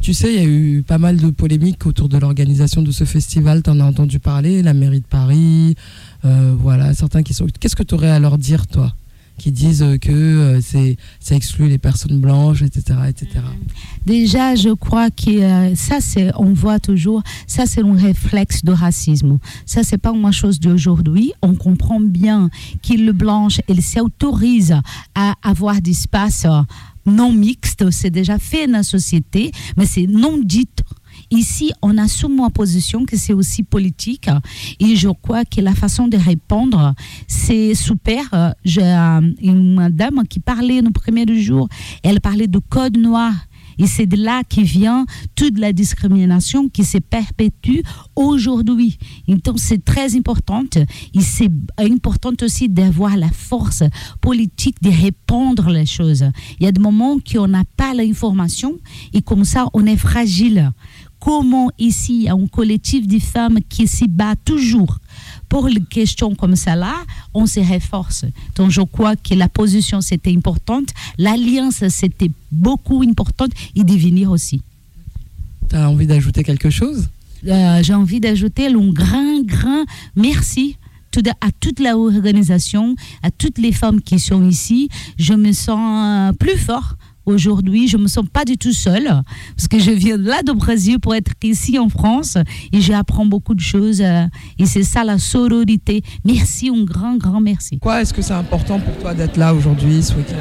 [0.02, 3.04] Tu sais, il y a eu pas mal de polémiques autour de l'organisation de ce
[3.04, 3.62] festival.
[3.62, 5.76] Tu en as entendu parler, la mairie de Paris,
[6.24, 7.46] euh, voilà, certains qui sont.
[7.60, 8.92] Qu'est-ce que tu aurais à leur dire, toi?
[9.42, 12.96] Qui disent que euh, c'est ça exclut les personnes blanches, etc.
[13.08, 13.40] etc.
[14.06, 18.70] Déjà, je crois que euh, ça, c'est, on voit toujours, ça, c'est un réflexe de
[18.70, 19.40] racisme.
[19.66, 21.32] Ça, c'est pas une chose d'aujourd'hui.
[21.42, 22.50] On comprend bien
[22.84, 24.76] que le blanche, elle s'autorise
[25.16, 26.62] à avoir des espaces euh,
[27.04, 27.90] non mixtes.
[27.90, 30.68] C'est déjà fait dans la société, mais c'est non dit.
[31.30, 34.28] Ici, on assume ma position que c'est aussi politique
[34.80, 36.94] et je crois que la façon de répondre,
[37.26, 38.54] c'est super.
[38.64, 41.68] J'ai euh, une madame qui parlait le premier jour,
[42.02, 43.32] elle parlait de code noir.
[43.78, 47.80] Et c'est de là qui vient toute la discrimination qui se perpétue
[48.14, 48.98] aujourd'hui.
[49.26, 50.62] Donc c'est très important.
[51.14, 53.82] Et c'est important aussi d'avoir la force
[54.20, 56.24] politique de répondre les choses.
[56.60, 58.78] Il y a des moments qu'on n'a pas l'information
[59.12, 60.70] et comme ça on est fragile.
[61.24, 64.98] Comment ici il y a un collectif de femmes qui s'y bat toujours
[65.48, 66.96] pour les questions comme ça là,
[67.32, 68.24] on se renforce.
[68.56, 74.32] Donc je crois que la position c'était importante, l'alliance c'était beaucoup importante et de venir
[74.32, 74.62] aussi.
[75.70, 77.08] Tu as envie d'ajouter quelque chose?
[77.46, 79.84] Euh, J'ai envie d'ajouter un grand, grand
[80.16, 80.76] merci
[81.40, 84.88] à toute l'organisation, à toutes les femmes qui sont ici.
[85.18, 89.08] Je me sens euh, plus fort Aujourd'hui, je me sens pas du tout seule
[89.56, 92.36] parce que je viens là de Brésil pour être ici en France
[92.72, 94.00] et j'apprends beaucoup de choses.
[94.00, 94.24] euh,
[94.58, 96.02] et c'est ça la sororité.
[96.24, 97.76] Merci, un grand, grand merci.
[97.78, 100.34] Pourquoi est-ce que c'est important pour toi d'être là aujourd'hui, ce week-end?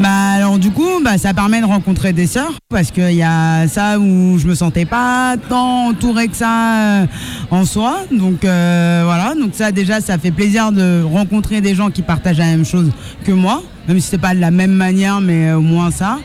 [0.00, 3.68] Bah alors du coup, bah, ça permet de rencontrer des sœurs parce qu'il y a
[3.68, 7.06] ça où je me sentais pas tant entourée que ça euh,
[7.50, 7.98] en soi.
[8.10, 12.38] Donc euh, voilà, donc ça déjà, ça fait plaisir de rencontrer des gens qui partagent
[12.38, 12.90] la même chose
[13.24, 13.62] que moi.
[13.90, 16.20] Même si c'est pas de la même manière, mais au moins ça.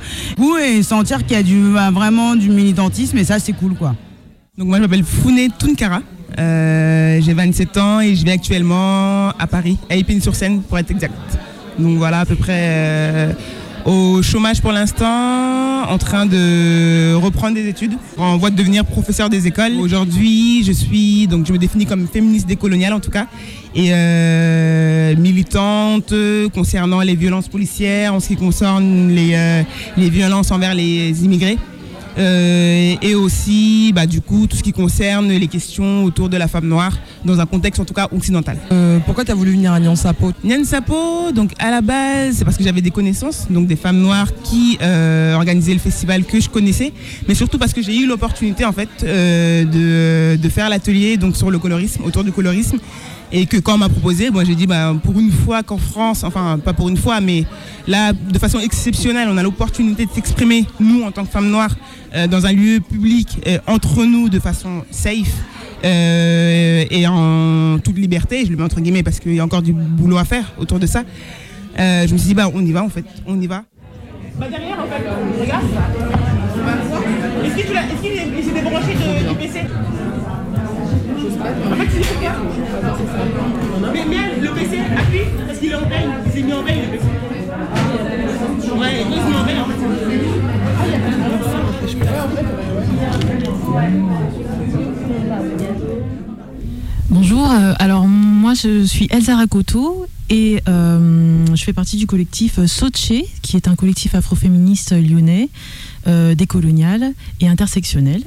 [0.63, 3.95] Et sentir qu'il y a du, bah, vraiment du militantisme et ça, c'est cool quoi.
[4.55, 6.01] Donc moi je m'appelle Founé Tunkara.
[6.37, 11.15] Euh, j'ai 27 ans et je vis actuellement à Paris, à Épine-sur-Seine pour être exact.
[11.79, 13.33] Donc voilà à peu près euh,
[13.85, 19.29] au chômage pour l'instant, en train de reprendre des études, en voie de devenir professeur
[19.29, 19.73] des écoles.
[19.79, 23.27] Aujourd'hui je suis, donc je me définis comme féministe décoloniale en tout cas,
[23.75, 26.13] et euh, militante
[26.53, 29.61] concernant les violences policières, en ce qui concerne les, euh,
[29.97, 31.57] les violences envers les immigrés.
[32.17, 36.47] Euh, et aussi bah, du coup tout ce qui concerne les questions autour de la
[36.47, 36.93] femme noire
[37.25, 38.57] dans un contexte en tout cas occidental.
[38.71, 42.37] Euh, Pourquoi tu as voulu venir à Nyan Sapo Nyan Sapo, donc à la base,
[42.37, 46.23] c'est parce que j'avais des connaissances, donc des femmes noires qui euh, organisaient le festival
[46.23, 46.93] que je connaissais,
[47.27, 51.51] mais surtout parce que j'ai eu l'opportunité en fait de, de faire l'atelier donc sur
[51.51, 52.77] le colorisme, autour du colorisme,
[53.31, 56.23] et que quand on m'a proposé, moi j'ai dit bah, pour une fois qu'en France,
[56.23, 57.43] enfin pas pour une fois, mais
[57.87, 61.75] là de façon exceptionnelle, on a l'opportunité de s'exprimer nous en tant que femmes noires
[62.15, 65.33] euh, dans un lieu public euh, entre nous de façon safe.
[65.83, 69.61] euh, et en toute liberté, je le mets entre guillemets parce qu'il y a encore
[69.61, 71.03] du boulot à faire autour de ça.
[71.77, 73.63] Je me suis dit, bah, on y va en fait, on y va.
[74.39, 75.65] Bah derrière en fait, regarde.
[77.45, 79.61] Est-ce qu'il est, débranché de- du PC
[83.93, 86.81] Mais le PC, appuie, parce qu'il est en veille, il s'est mis en veille
[97.09, 102.63] Bonjour, euh, alors moi je suis Elsa Rakoto et euh, je fais partie du collectif
[102.65, 105.49] Soche, qui est un collectif afroféministe lyonnais,
[106.07, 108.23] euh, décolonial et intersectionnel.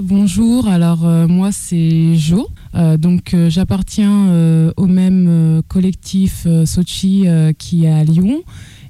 [0.00, 7.26] Bonjour, alors euh, moi c'est Jo, Euh, donc euh, j'appartiens au même collectif Sochi
[7.58, 8.42] qui est à Lyon.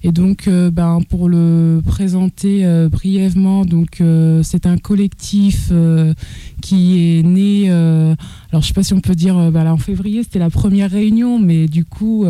[0.04, 4.00] Et donc ben, pour le présenter brièvement, donc
[4.42, 5.72] c'est un collectif
[6.62, 10.38] qui est né, alors je sais pas si on peut dire, ben en février c'était
[10.38, 12.26] la première réunion, mais du coup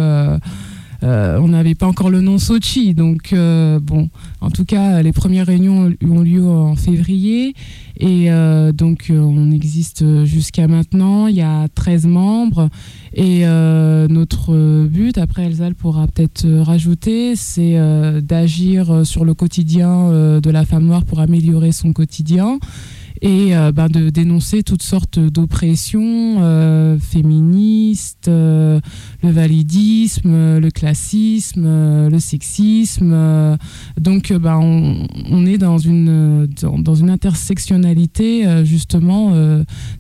[1.03, 2.95] on n'avait pas encore le nom Sochi.
[2.95, 4.09] Donc, bon,
[4.41, 7.55] en tout cas, les premières réunions ont lieu en février.
[7.99, 11.27] Et euh, donc, euh, on existe jusqu'à maintenant.
[11.27, 12.69] Il y a 13 membres.
[13.13, 17.77] Et euh, notre but, après Elsa pourra peut-être rajouter, c'est
[18.23, 22.59] d'agir sur le quotidien de la femme noire pour améliorer son quotidien
[23.23, 28.81] et euh, ben, de dénoncer toutes sortes d'oppressions euh, féministes, euh,
[29.23, 33.57] le validisme, le classisme, le sexisme.
[34.01, 39.33] donc ben, on, est dans une, dans, une intersectionnalité justement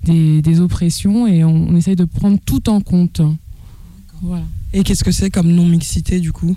[0.04, 3.20] des, des oppressions et on, on essaye de prendre tout en compte.
[4.22, 4.44] Voilà.
[4.72, 6.56] Et qu'est-ce que c'est comme non-mixité du coup?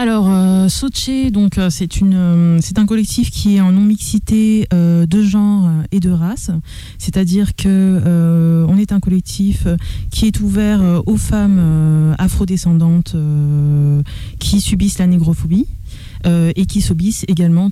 [0.00, 4.68] Alors, euh, Soche, donc euh, c'est une, euh, c'est un collectif qui est en non-mixité
[4.72, 6.52] euh, de genre euh, et de race.
[6.98, 9.66] C'est-à-dire que on est un collectif
[10.12, 13.16] qui est ouvert aux femmes afrodescendantes
[14.38, 15.66] qui subissent la négrophobie
[16.24, 17.70] et qui subissent également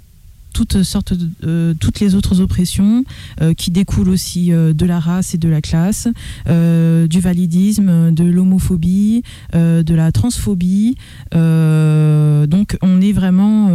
[0.56, 1.12] toutes sortes
[1.44, 3.04] euh, toutes les autres oppressions
[3.42, 6.08] euh, qui découlent aussi euh, de la race et de la classe,
[6.46, 10.96] du validisme, de l'homophobie, de la transphobie.
[11.32, 13.66] Donc on est vraiment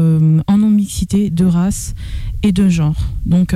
[0.48, 1.94] en non-mixité de race
[2.44, 2.96] et de genre.
[3.26, 3.54] Donc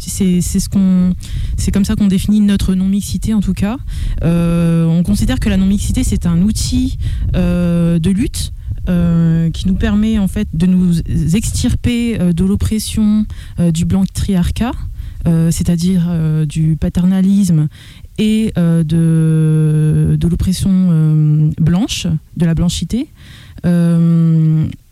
[0.00, 1.14] c'est ce qu'on,
[1.56, 3.78] c'est comme ça qu'on définit notre non-mixité en tout cas.
[4.22, 6.98] On considère que la non-mixité c'est un outil
[7.32, 8.52] de lutte
[8.88, 10.98] euh, qui nous permet en fait de nous
[11.34, 13.24] extirper euh, de l'oppression
[13.58, 14.72] euh, du blanc triarcat,
[15.50, 16.02] c'est-à-dire
[16.46, 17.68] du paternalisme
[18.18, 22.06] et de, l'oppression blanche,
[22.36, 23.08] de la blanchité.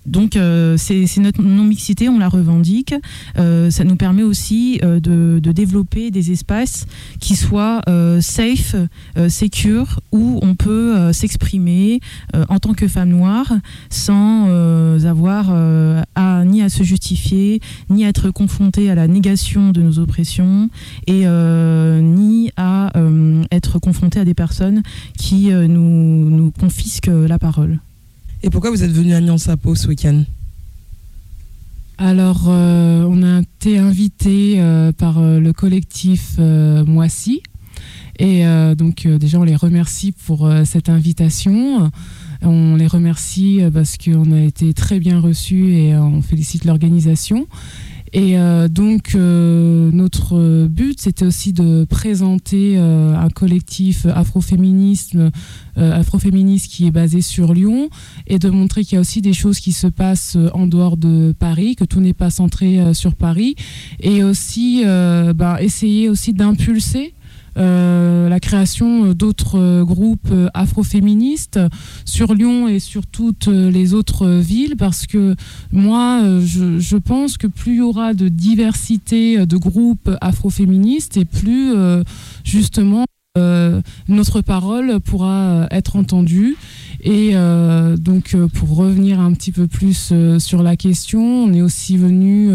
[0.07, 2.95] Donc euh, c'est notre non-mixité, on la revendique.
[3.39, 6.87] Euh, ça nous permet aussi euh, de, développer des espaces
[7.21, 7.83] qui soient
[8.21, 8.75] safe,
[9.29, 12.01] secure, où on peut s'exprimer
[12.49, 13.53] en tant que femme noire
[13.91, 14.49] sans
[15.05, 15.51] avoir
[16.15, 20.71] à, ni à se justifier, ni à être confrontée à la négation de nos oppressions,
[21.07, 22.93] et ni à
[23.51, 24.83] être confrontée à des personnes
[25.19, 27.79] qui nous confisquent la parole.
[28.45, 30.25] Et pourquoi vous êtes venu à Nyan Sapo ce week-end?
[31.97, 37.43] Alors, euh, on a été invité euh, par euh, le collectif Moissy.
[38.19, 38.45] Et
[38.77, 41.91] donc, déjà, on les remercie pour cette invitation.
[42.43, 47.49] On les remercie parce qu'on a été très bien reçus et on félicite l'organisation.
[48.15, 55.31] Et euh, donc, euh, notre but, c'était aussi de présenter euh, un collectif afroféminisme,
[55.79, 57.89] euh, afroféministe qui est basé sur Lyon
[58.27, 60.99] et de montrer qu'il y a aussi des choses qui se passent euh, en dehors
[60.99, 63.57] de Paris, que tout n'est pas centré euh, sur Paris.
[64.01, 67.15] Et aussi, ben, essayer aussi d'impulser
[67.59, 71.61] euh, la création euh, d'autres euh, groupes afroféministes
[72.07, 75.37] sur Lyon et sur toutes les autres villes parce que
[75.71, 81.75] moi je, pense que plus il y aura de diversité de groupes afroféministes et plus
[82.45, 83.05] justement
[84.09, 86.57] notre parole pourra être entendue.
[87.03, 87.35] Et
[87.99, 92.51] donc pour revenir un petit peu plus sur la question on est aussi venu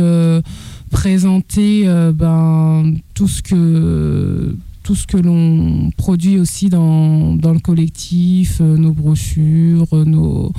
[0.90, 4.56] présenter ben, tout ce que
[4.88, 10.54] tout ce que l'on produit aussi dans, dans le collectif, euh, nos brochures, euh, nos,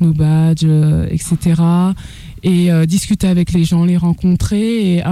[0.00, 0.64] nos badges,
[1.10, 1.60] etc.
[2.42, 4.94] Et euh, discuter avec les gens, les rencontrer.
[4.94, 5.02] Et,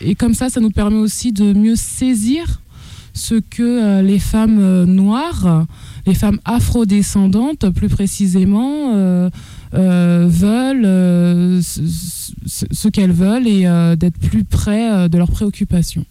[0.00, 2.62] et comme ça, ça nous permet aussi de mieux saisir
[3.12, 5.66] ce que les femmes noires,
[6.06, 8.92] les femmes afrodescendantes plus précisément,
[9.72, 10.82] veulent,
[11.62, 16.06] ce, qu'elles veulent et d'être plus près de leurs préoccupations.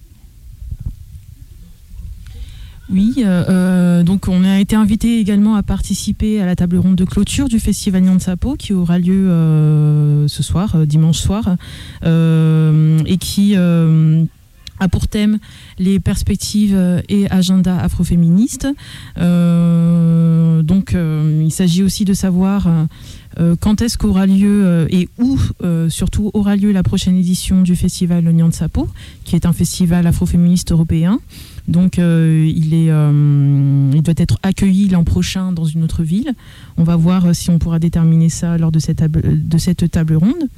[2.90, 6.96] Oui, euh, euh, donc on a été invité également à participer à la table ronde
[6.96, 11.56] de clôture du festival Nyan Sapo qui aura lieu euh, ce soir, dimanche soir,
[12.04, 13.56] et qui
[14.84, 15.40] a pour thème
[15.80, 18.68] les perspectives euh, et agenda afroféministes.
[19.18, 22.68] Euh, donc euh, il s'agit aussi de savoir
[23.62, 25.40] quand est-ce qu'aura lieu et où
[25.90, 28.88] surtout aura lieu la prochaine édition du festival Nyan Sapo,
[29.24, 31.20] qui est un festival afroféministe européen.
[31.68, 32.92] Donc il, est,
[33.96, 36.36] il doit être accueilli l'an prochain dans une autre ville.
[36.78, 40.50] On va voir si on pourra déterminer ça lors de cette de cette table ronde.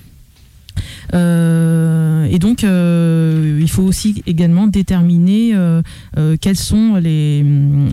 [1.13, 5.81] Euh, et donc, euh, il faut aussi également déterminer euh,
[6.39, 7.43] quels sont les,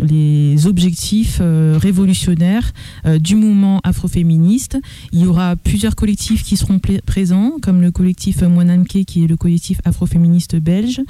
[0.02, 2.72] les objectifs révolutionnaires
[3.20, 4.78] du mouvement afroféministe.
[5.12, 9.36] Il y aura plusieurs collectifs qui seront présents, comme le collectif Moinanke, qui est le
[9.36, 11.00] collectif afroféministe belge.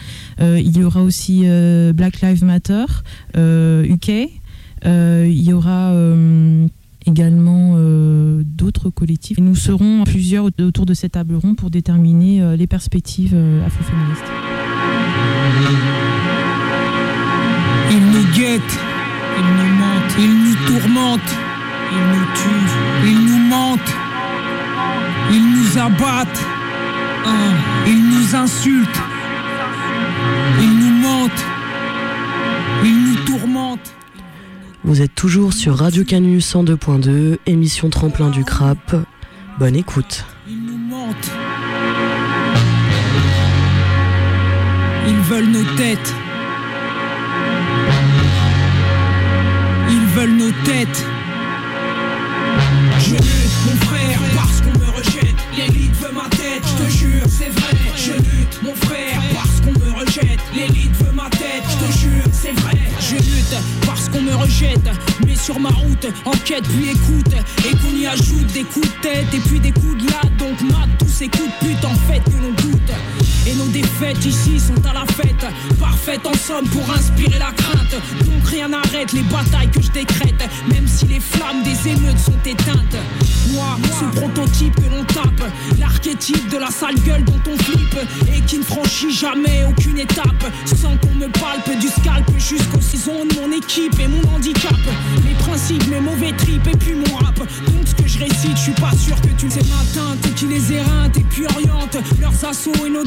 [0.41, 1.45] Il y aura aussi
[1.95, 2.85] Black Lives Matter,
[3.37, 4.31] UK.
[4.85, 5.93] Il y aura
[7.07, 9.38] également euh, d'autres collectifs.
[9.38, 13.66] Et nous serons plusieurs autour de cette table ronde pour déterminer euh, les perspectives euh,
[13.66, 14.24] afroféministes.
[17.90, 18.78] Ils nous guettent,
[19.38, 21.20] ils nous mentent, ils nous tourmentent,
[21.92, 23.96] ils nous tuent, ils nous mentent,
[25.30, 26.46] ils nous abattent,
[27.86, 29.03] ils nous insultent,
[30.62, 30.82] ils nous
[34.85, 38.97] Vous êtes toujours sur Radio Canu 102.2, émission tremplin du crap.
[39.61, 40.24] Bonne écoute.
[40.49, 41.30] Ils nous mentent.
[45.07, 46.14] Ils veulent nos têtes.
[49.89, 51.07] Ils veulent nos têtes.
[52.99, 54.20] Je mon frère,
[65.43, 67.34] sur ma route, enquête puis écoute,
[67.68, 70.36] et qu'on y ajoute des coups de tête et puis des coups de latte.
[70.38, 73.32] Donc mat tous ces coups de pute en fait que l'on goûte.
[73.47, 75.47] Et nos défaites ici sont à la fête,
[75.80, 77.97] parfaites en somme pour inspirer la crainte.
[78.24, 82.38] Donc rien n'arrête les batailles que je décrète, même si les flammes des émeutes sont
[82.45, 82.97] éteintes.
[83.53, 87.99] Moi, ce prototype que l'on tape, l'archétype de la sale gueule dont on flippe,
[88.32, 93.24] et qui ne franchit jamais aucune étape, sans qu'on me palpe du scalp jusqu'aux saisons
[93.24, 94.72] de mon équipe et mon handicap.
[95.24, 97.38] Mes principes, mes mauvais tripes et puis mon rap.
[97.38, 99.61] Donc ce que je récite, je suis pas sûr que tu sais.
[99.61, 103.05] Ma teinte qui les éreinte et puis oriente leurs assauts et nos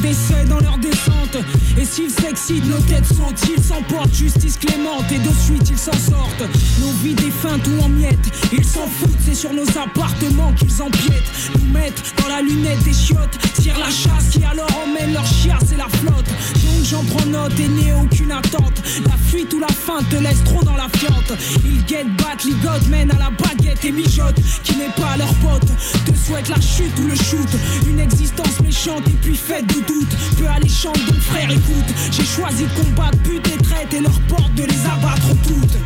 [0.47, 1.37] dans leur descente.
[1.77, 5.93] Et s'ils s'excitent, nos têtes sautent, ils s'emportent, justice clémente et de suite ils s'en
[5.93, 6.43] sortent.
[6.79, 11.31] Nos vies défuntes ou en miettes, ils s'en foutent, c'est sur nos appartements qu'ils empiètent.
[11.59, 15.71] Nous mettent dans la lunette des chiottes, tirent la chasse qui alors emmène leur chiasse
[15.73, 16.27] et la flotte.
[16.27, 18.81] Donc j'en prends note et n'ai aucune attente.
[19.05, 21.33] La fuite ou la faim te laisse trop dans la fiente.
[21.65, 24.39] Ils guettent, battent, ligotent, mènent à la baguette et mijotent.
[24.63, 25.67] Qui n'est pas leur pote,
[26.05, 27.49] te souhaite la chute ou le shoot.
[27.87, 30.14] Une existence méchante et puis faite de doute.
[30.37, 31.93] Peu alléchante, donc frère, écoute.
[32.11, 35.77] J'ai choisi de combattre, pute et traite et leur porte de les abattre toutes.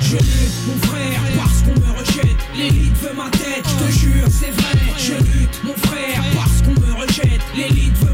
[0.00, 2.36] Je lutte, mon frère, parce qu'on me rejette.
[2.56, 4.78] L'élite veut ma tête, je te jure, c'est vrai.
[4.98, 7.42] Je lutte, mon frère, parce qu'on me rejette.
[7.56, 8.07] L'élite veut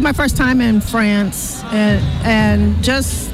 [0.00, 3.30] is my first time in France, and, and just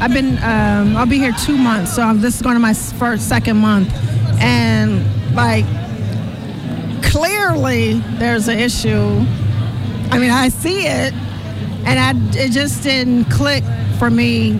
[0.00, 0.38] I've been.
[0.38, 3.92] Um, I'll be here two months, so this is going to my first second month,
[4.40, 5.04] and
[5.36, 5.64] like
[7.04, 9.24] clearly there's an issue.
[10.10, 11.12] I mean, I see it,
[11.84, 13.62] and I it just didn't click
[13.98, 14.52] for me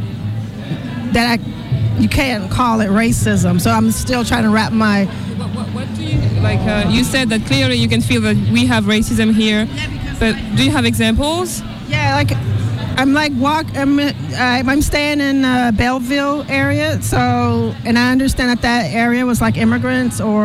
[1.12, 3.60] that I you can't call it racism.
[3.60, 7.02] So I'm still trying to wrap my What, what, what do you Like uh, you
[7.02, 9.66] said that clearly you can feel that we have racism here,
[10.20, 11.62] but do you have examples?
[11.88, 12.30] Yeah, like
[12.98, 13.66] I'm like walk.
[13.74, 19.24] I'm uh, I'm staying in uh, Belleville area, so and I understand that that area
[19.24, 20.44] was like immigrants or,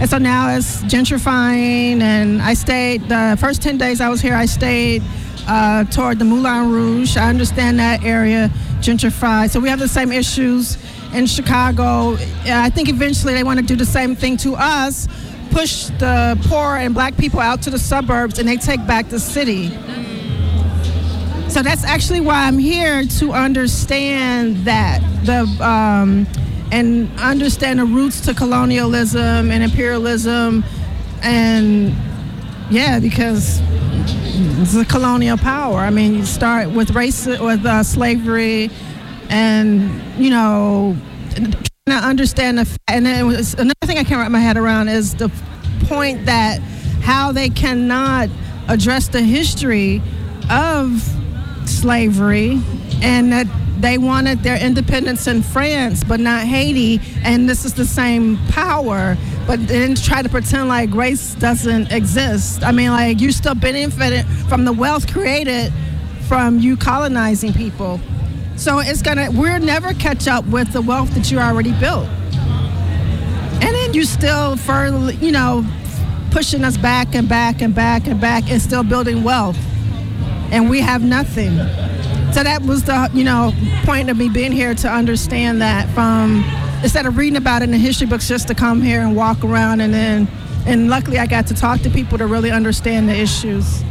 [0.00, 2.00] and so now it's gentrifying.
[2.02, 4.34] And I stayed the first ten days I was here.
[4.34, 5.02] I stayed
[5.46, 7.16] uh, toward the Moulin Rouge.
[7.16, 8.50] I understand that area
[8.80, 9.50] gentrified.
[9.50, 10.76] So we have the same issues
[11.14, 12.16] in Chicago.
[12.44, 15.06] I think eventually they want to do the same thing to us,
[15.56, 19.18] push the poor and black people out to the suburbs, and they take back the
[19.18, 19.70] city.
[21.48, 26.26] So that's actually why I'm here to understand that the um,
[26.70, 30.62] and understand the roots to colonialism and imperialism,
[31.22, 31.94] and
[32.70, 33.62] yeah, because
[34.60, 35.78] it's a colonial power.
[35.78, 38.70] I mean, you start with race with uh, slavery,
[39.30, 40.98] and you know,
[41.86, 42.78] to understand the.
[42.88, 45.30] And then another thing I can't wrap my head around is the
[45.84, 46.60] point that
[47.00, 48.28] how they cannot
[48.68, 50.02] address the history
[50.50, 51.00] of
[51.64, 52.60] slavery
[53.02, 53.46] and that
[53.78, 59.16] they wanted their independence in France but not Haiti and this is the same power
[59.46, 64.24] but then try to pretend like race doesn't exist I mean like you still benefited
[64.48, 65.72] from the wealth created
[66.26, 68.00] from you colonizing people
[68.56, 72.06] so it's gonna we'll never catch up with the wealth that you already built.
[73.62, 75.64] And then you still further you know
[76.30, 79.58] pushing us back and back and back and back and still building wealth.
[80.50, 81.56] And we have nothing.
[82.32, 83.52] So that was the you know
[83.84, 86.44] point of me being here to understand that from
[86.82, 89.44] instead of reading about it in the history books, just to come here and walk
[89.44, 90.28] around and then
[90.66, 93.82] and luckily I got to talk to people to really understand the issues.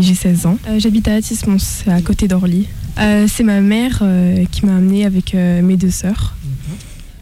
[0.00, 0.58] J'ai 16 ans.
[0.68, 2.66] Euh, J'habite à Atismons, c'est à côté d'Orly.
[2.98, 6.34] Euh, c'est ma mère euh, qui m'a amenée avec euh, mes deux sœurs.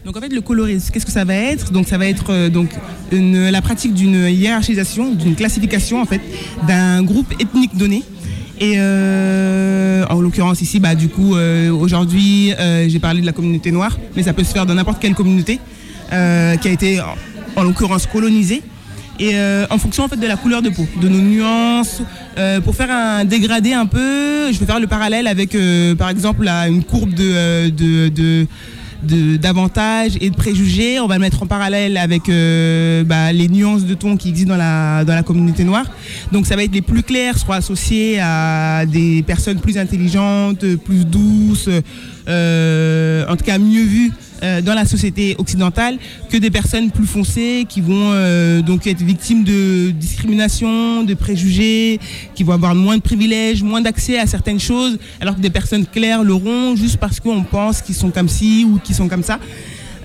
[0.05, 1.71] Donc en fait, le colorisme, qu'est-ce que ça va être?
[1.71, 2.69] Donc ça va être euh, donc
[3.11, 6.21] une- la pratique d'une hiérarchisation, d'une classification en fait
[6.67, 8.03] d'un groupe ethnique donné.
[8.61, 13.31] Et euh, en l'occurrence ici, bah, du coup, euh, aujourd'hui, euh, j'ai parlé de la
[13.33, 15.59] communauté noire, mais ça peut se faire dans n'importe quelle communauté
[16.11, 17.15] euh, qui a été, en,
[17.57, 18.61] en l'occurrence, colonisée.
[19.19, 22.01] Et euh, en fonction en fait de la couleur de peau, de nos nuances,
[22.37, 26.09] euh, pour faire un dégradé un peu, je vais faire le parallèle avec, euh, par
[26.09, 28.47] exemple, une courbe de, de,
[29.35, 31.01] d'avantages et de préjugés.
[31.01, 32.23] On va le mettre en parallèle avec
[33.07, 35.85] bah, les nuances de ton qui existent dans la, dans la communauté noire.
[36.31, 41.03] Donc ça va être les plus clairs, seront associés à des personnes plus intelligentes, plus
[41.03, 41.69] douces,
[42.29, 44.11] euh, en tout cas mieux vues
[44.43, 45.97] euh, dans la société occidentale
[46.29, 51.99] que des personnes plus foncées qui vont euh, donc être victimes de discrimination, de préjugés,
[52.35, 55.85] qui vont avoir moins de privilèges, moins d'accès à certaines choses, alors que des personnes
[55.85, 59.39] claires l'auront juste parce qu'on pense qu'ils sont comme ci ou qu'ils sont comme ça.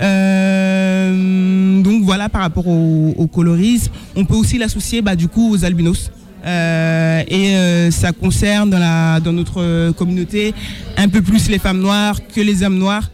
[0.01, 3.93] Donc voilà par rapport au, au colorisme.
[4.17, 6.11] On peut aussi l'associer bah, du coup aux albinos.
[6.45, 10.55] Euh, et euh, ça concerne dans, notre communauté
[10.97, 13.11] un peu plus les femmes noires que les hommes noirs.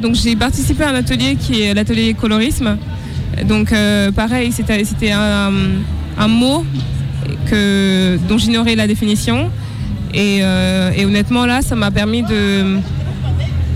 [0.00, 2.76] Donc j'ai participé à un atelier qui est l'atelier colorisme.
[3.44, 6.64] Donc euh, pareil, c'était un, mot
[7.50, 9.50] que, dont j'ignorais la définition.
[10.14, 10.42] Et,
[11.04, 12.76] honnêtement, là, ça m'a permis de,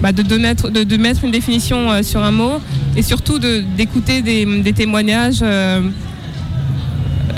[0.03, 2.61] bah, de, mettre, une définition sur un mot
[2.95, 5.43] et surtout d'écouter des, témoignages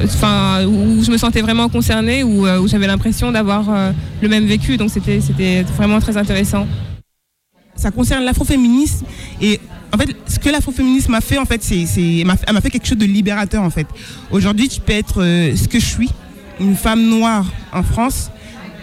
[0.05, 3.93] enfin, où je me sentais vraiment concernée, où, euh, j'avais l'impression d'avoir euh,
[4.23, 4.77] le même vécu.
[4.77, 6.67] Donc c'était c'était vraiment très intéressant.
[7.77, 9.07] ça concerne l'afroféminisme
[9.41, 9.61] et
[9.93, 11.85] en fait ce que l'afroféminisme m'a fait en fait c'est
[12.19, 13.87] elle m'a fait quelque chose de libérateur en fait
[14.33, 16.11] aujourd'hui tu peux être euh, ce que je suis
[16.61, 18.31] une femme noire en France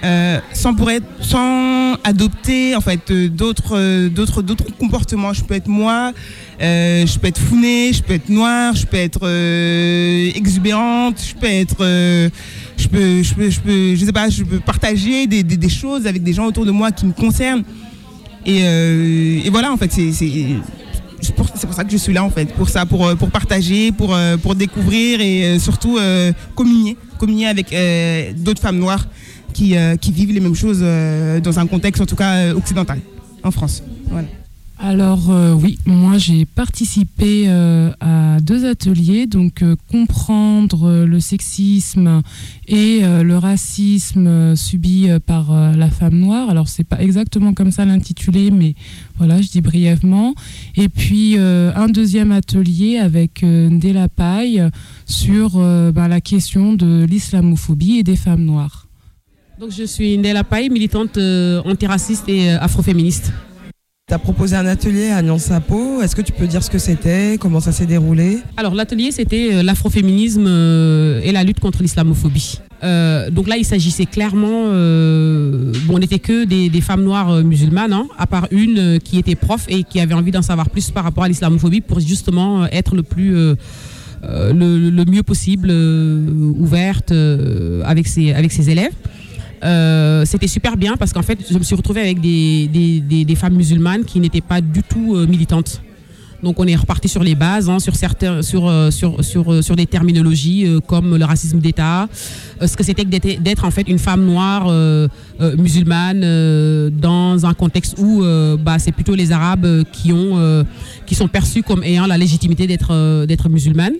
[0.05, 5.33] euh, sans pour être sans adopter en fait euh, d'autres euh, d'autres d'autres comportements.
[5.33, 6.11] Je peux être moi
[6.59, 9.25] je peux être founée je peux être noire je peux être
[10.37, 11.77] exubérante je peux être
[12.77, 16.45] je peux je peux je sais pas je peux partager des, choses avec des gens
[16.45, 17.63] autour de moi qui me concernent.
[18.45, 22.85] Et, voilà, en fait, c'est pour, ça que je suis là, en fait, pour ça,
[22.85, 25.97] pour, partager, pour, découvrir et surtout
[26.53, 27.75] communier, communier avec
[28.43, 29.07] d'autres femmes noires
[29.55, 32.53] qui, euh, qui vivent les mêmes choses euh, dans un contexte, en tout cas, euh,
[32.53, 32.99] occidental,
[33.41, 33.81] en France.
[34.77, 42.21] Alors oui, moi j'ai participé à deux ateliers, donc comprendre le sexisme
[42.67, 46.49] et le racisme subi par la femme noire.
[46.49, 48.75] Alors c'est pas exactement comme ça l'intitulé, mais
[49.17, 50.35] voilà, je dis brièvement.
[50.75, 54.61] Et puis un deuxième atelier avec Ndela Paille
[55.05, 58.84] sur ben, la question de l'islamophobie et des femmes noires.
[59.59, 63.31] Donc je suis Ndela Paye, militante euh, antiraciste et euh, afroféministe.
[64.07, 66.01] Tu as proposé un atelier à Nyan Sapo.
[66.01, 67.37] Est-ce que tu peux dire ce que c'était?
[67.39, 68.39] Comment ça s'est déroulé?
[68.57, 70.45] Alors l'atelier c'était euh, l'afroféminisme
[71.23, 72.59] et la lutte contre l'islamophobie.
[72.83, 77.41] Euh, donc là il s'agissait clairement, euh, bon on n'était que des, des femmes noires
[77.41, 80.91] musulmanes, hein, à part une qui était prof et qui avait envie d'en savoir plus
[80.91, 83.55] par rapport à l'islamophobie pour justement être le plus euh,
[84.23, 87.13] le, le mieux possible ouverte
[87.85, 88.91] avec ses avec ses élèves.
[89.65, 94.05] Euh, c'était super bien parce qu'en fait, je me suis retrouvée avec des, femmes musulmanes
[94.05, 95.81] qui n'étaient pas du tout euh, militantes.
[96.43, 101.59] Donc on est reparti sur les bases, hein, euh, sur des terminologies comme le racisme
[101.59, 102.07] d'État,
[102.63, 104.69] ce que c'était d'être en fait une femme noire
[105.57, 106.19] musulmane
[106.91, 108.21] dans un contexte où
[108.59, 110.65] bah, c'est plutôt les Arabes qui ont
[111.07, 113.95] qui sont perçus comme ayant la légitimité d'être d'être musulmanes.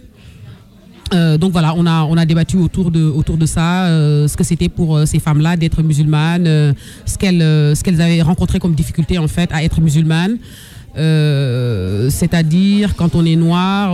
[1.14, 4.36] Euh, donc voilà, on a, on a débattu autour de, autour de ça, euh, ce
[4.36, 6.74] que c'était pour euh, ces femmes-là d'être musulmanes, euh,
[7.06, 10.38] ce qu'elles euh, qu'elles avaient rencontré comme difficulté en fait à être musulmanes.
[12.10, 13.92] C'est-à-dire quand on est noir,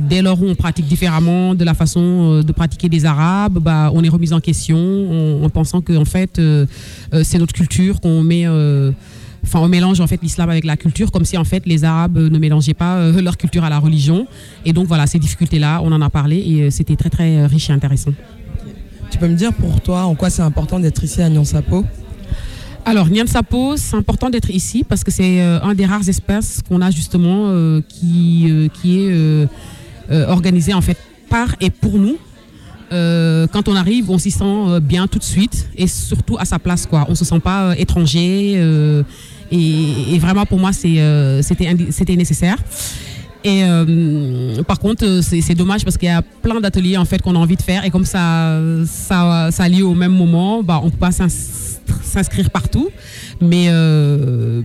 [0.00, 4.02] dès lors où on pratique différemment de la façon de pratiquer des Arabes, bah, on
[4.02, 6.40] est remis en question en, en pensant que en fait
[7.22, 8.44] c'est notre culture qu'on met.
[9.46, 11.84] Euh, Enfin, on mélange en fait l'islam avec la culture, comme si en fait les
[11.84, 14.26] Arabes ne mélangeaient pas euh, leur culture à la religion.
[14.64, 17.46] Et donc voilà, ces difficultés-là, on en a parlé et euh, c'était très très euh,
[17.46, 18.12] riche et intéressant.
[19.10, 21.84] Tu peux me dire pour toi en quoi c'est important d'être ici à Nyan Sapo?
[22.88, 26.60] Alors, Niam Sapo, c'est important d'être ici parce que c'est euh, un des rares espaces
[26.68, 29.46] qu'on a justement euh, qui, euh, qui est euh,
[30.12, 30.96] euh, organisé en fait
[31.28, 32.16] par et pour nous.
[32.92, 36.44] Euh, quand on arrive, on s'y sent euh, bien tout de suite et surtout à
[36.44, 36.86] sa place.
[36.86, 37.04] Quoi.
[37.08, 38.54] On ne se sent pas euh, étranger.
[39.50, 42.56] et, vraiment, pour moi, c'était, nécessaire.
[43.44, 43.62] Et
[44.66, 47.54] par contre, c'est dommage parce qu'il y a plein d'ateliers en fait qu'on a envie
[47.54, 49.50] de faire et comme ça, ça,
[49.84, 51.28] au même moment, bah, on peut pas s'ins-
[52.02, 52.88] s'inscrire partout.
[53.40, 53.68] Mais,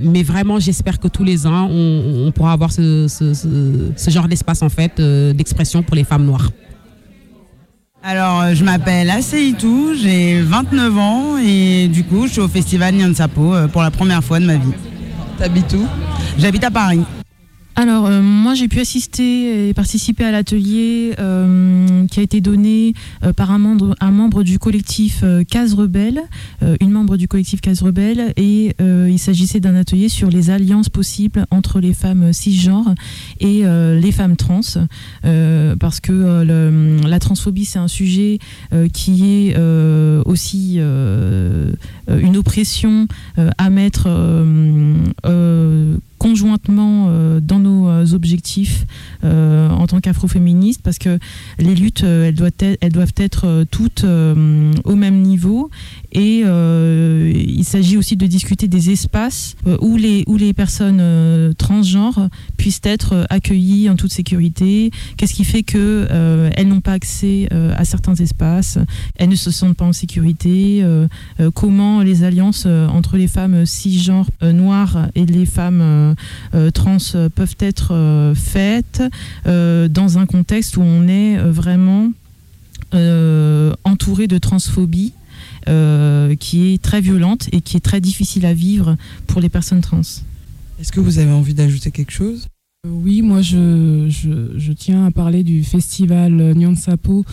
[0.01, 3.07] mais vraiment, j'espère que tous les ans, on, pourra avoir ce,
[4.07, 6.49] genre d'espace en fait d'expression pour les femmes noires.
[8.03, 12.95] Alors, euh, je m'appelle Aseitou, j'ai 29 ans et du coup, je suis au festival
[12.95, 14.73] Nyansapo euh, pour la première fois de ma vie.
[15.37, 15.85] T'habites où?
[16.37, 17.01] J'habite à Paris.
[17.75, 22.93] Alors, euh, moi, j'ai pu assister et participer à l'atelier euh, qui a été donné
[23.23, 26.21] euh, par un membre, du collectif Case Rebelle,
[26.79, 31.45] une membre du collectif Case Rebelle, et il s'agissait d'un atelier sur les alliances possibles
[31.51, 32.93] entre les femmes cisgenres
[33.39, 34.61] et les femmes trans,
[35.79, 36.43] parce que
[37.05, 38.39] la transphobie, c'est un sujet
[38.93, 39.57] qui est
[40.25, 43.07] aussi une oppression
[43.57, 44.07] à mettre
[46.21, 48.85] conjointement euh, dans nos euh, objectifs
[49.23, 51.17] euh, en tant qu'afroféministes parce que
[51.57, 55.71] les luttes elles, doivent être, elles doivent être toutes au même niveau
[56.11, 60.99] et euh, il s'agit aussi de discuter des espaces euh, où les, où les personnes
[60.99, 64.91] euh, transgenres puissent être accueillies en toute sécurité.
[65.17, 66.07] Qu'est-ce qui fait que
[66.55, 68.77] elles n'ont pas accès à certains espaces,
[69.15, 70.83] elles ne se sentent pas en sécurité,
[71.53, 76.15] comment les alliances entre les femmes cisgenres noires et les femmes
[76.73, 76.97] trans
[77.35, 79.03] peuvent être faites
[79.45, 82.11] dans un contexte où on est vraiment
[83.83, 85.13] entouré de transphobie?
[85.67, 89.81] Euh, qui est très violente et qui est très difficile à vivre pour les personnes
[89.81, 90.01] trans.
[90.79, 92.47] Est-ce que vous avez envie d'ajouter quelque chose?
[92.89, 97.23] Oui, moi je, tiens à parler du festival euh, Nyan Sapo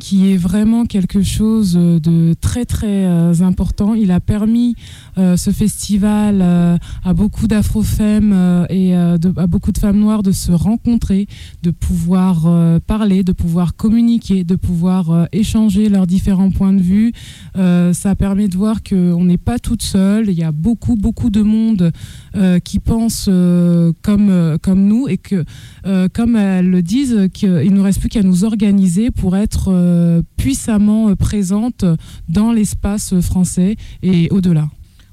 [0.00, 3.94] qui est vraiment quelque chose euh, de très très euh, important.
[3.94, 4.74] Il a permis
[5.18, 10.22] euh, ce festival euh, à beaucoup d'afrofemmes euh, et euh, à beaucoup de femmes noires
[10.22, 11.26] de se rencontrer,
[11.62, 16.82] de pouvoir euh, parler, de pouvoir communiquer, de pouvoir euh, échanger leurs différents points de
[16.82, 17.12] vue.
[17.56, 20.28] Euh, ça permet de voir qu'on n'est pas toute seule.
[20.28, 21.92] Il y a beaucoup beaucoup de monde
[22.36, 22.80] euh, qui
[23.28, 25.44] euh, euh, comme nous et que,
[25.86, 29.68] euh, comme elles le disent, qu'il ne nous reste plus qu'à nous organiser pour être
[29.68, 31.84] euh, puissamment euh, présentes
[32.28, 34.68] dans l'espace français et au-delà.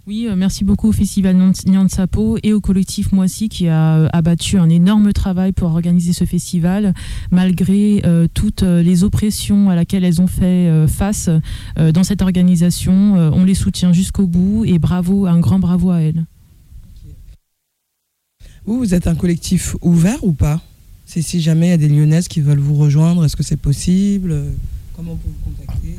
[0.08, 4.68] Oui, merci beaucoup au Festival Nyan Sapo et au collectif Moissy qui a abattu un
[4.68, 6.96] énorme travail pour organiser ce festival,
[7.30, 8.02] malgré
[8.34, 11.30] toutes les oppressions à laquelle elles ont fait face
[11.78, 13.14] dans cette organisation.
[13.32, 16.26] On les soutient jusqu'au bout et bravo, un grand bravo à elles.
[18.66, 20.62] Vous, vous êtes un collectif ouvert ou pas?
[21.05, 23.57] C'est si jamais il y a des Lyonnaises qui veulent vous rejoindre, est-ce que c'est
[23.57, 24.36] possible?
[24.95, 25.95] Comment on peut vous contacter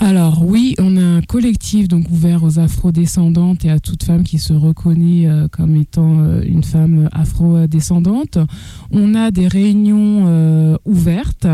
[0.00, 4.38] Alors oui, on a un collectif donc ouvert aux afro-descendantes et à toute femme qui
[4.38, 8.38] se reconnaît euh, comme étant euh, une femme afro-descendante.
[8.90, 11.46] On a des réunions euh, ouvertes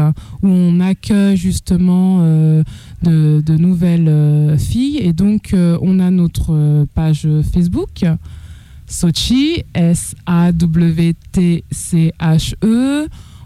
[0.43, 2.21] où on accueille justement
[3.03, 8.05] de, nouvelles filles et donc on a notre page Facebook.
[8.93, 10.29] Sochi, S-A-W-T-C-H-E.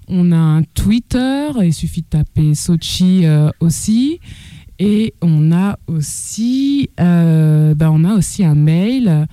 [0.09, 4.19] On a un Twitter, il suffit de taper Sochi euh, aussi.
[4.81, 9.27] Et on a aussi, euh, bah, on a aussi un mail,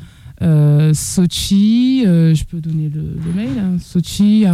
[0.43, 4.53] euh, Sochi, je peux donner le, mail, hein, sochi.gmx.fr,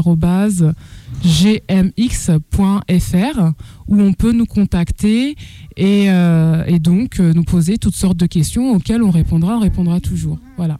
[3.88, 5.36] où on peut nous contacter
[5.76, 10.40] et, et donc nous poser toutes sortes de questions auxquelles on répondra, on répondra toujours.
[10.58, 10.80] Voilà.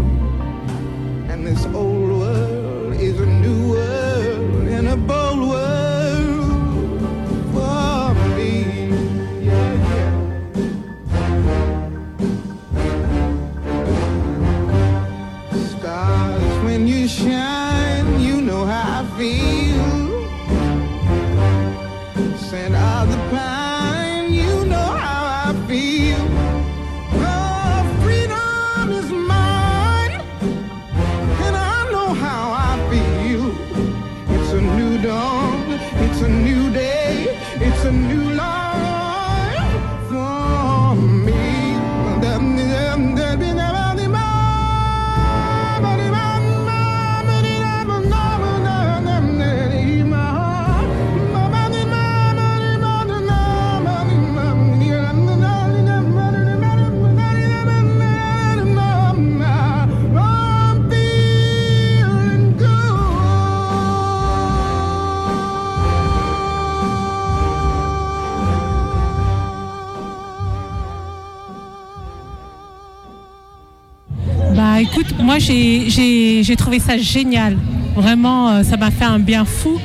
[75.41, 77.57] J'ai- trouvé ça génial.
[77.95, 79.79] Vraiment, euh, ça m'a fait un bien fou.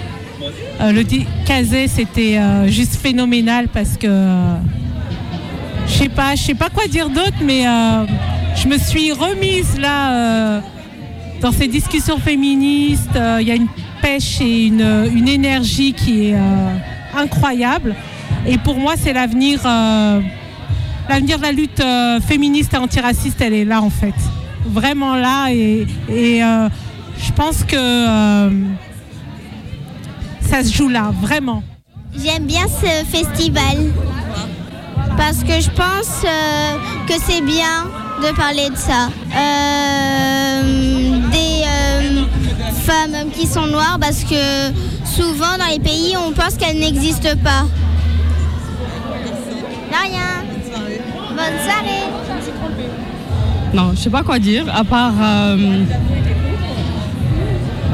[0.81, 1.03] Euh, le
[1.47, 4.09] Kazé, c'était euh, juste phénoménal parce que
[5.89, 7.65] je sais pas, je sais pas quoi dire d'autre, mais
[8.57, 10.61] je me suis remise là
[11.41, 13.19] dans ces discussions féministes.
[13.41, 13.69] Il y a une
[14.03, 16.37] pêche et une, une énergie qui est
[17.17, 17.95] incroyable.
[18.47, 19.61] Et pour moi, c'est l'avenir.
[21.09, 21.83] L'avenir de la lutte
[22.27, 24.15] féministe et antiraciste, elle est là en fait.
[24.77, 25.51] Vraiment là.
[25.51, 25.87] Et,
[26.45, 26.69] euh,
[27.19, 28.51] je pense que euh,
[30.43, 31.63] ça se joue là, vraiment.
[32.15, 33.91] J'aime bien ce festival
[35.17, 36.77] parce que je pense euh,
[37.09, 37.87] que c'est bien
[38.23, 39.09] de parler de ça.
[41.33, 41.65] Des
[42.83, 44.73] femmes qui sont noires parce que
[45.07, 47.65] souvent dans les pays on pense qu'elles n'existent pas.
[49.91, 50.45] De rien.
[51.31, 52.26] Bonne soirée.
[53.75, 55.85] Non, je sais pas quoi dire, à part euh,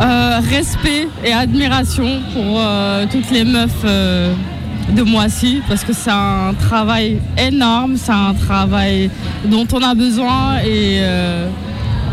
[0.01, 6.55] euh, respect et admiration pour euh, toutes les meufs de Moissy, parce que c'est un
[6.59, 9.11] travail énorme, c'est un travail
[9.45, 10.99] dont on a besoin et,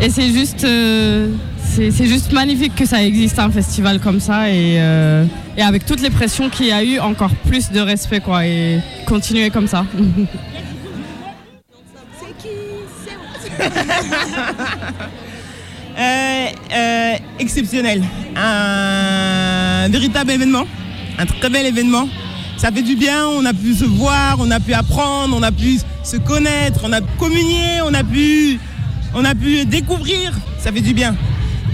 [0.00, 0.66] et c'est juste,
[1.76, 4.76] juste magnifique que ça existe un festival comme ça et,
[5.56, 8.78] et avec toutes les pressions qu'il y a eu, encore plus de respect quoi et
[9.06, 9.84] continuer comme ça.
[15.98, 18.02] Euh, euh, exceptionnel.
[18.34, 20.64] Un véritable événement,
[21.18, 22.08] un très bel événement.
[22.56, 25.52] Ça fait du bien, on a pu se voir, on a pu apprendre, on a
[25.52, 28.58] pu se connaître, on a communié, on a pu,
[29.14, 30.32] on a pu découvrir.
[30.58, 31.14] Ça fait du bien.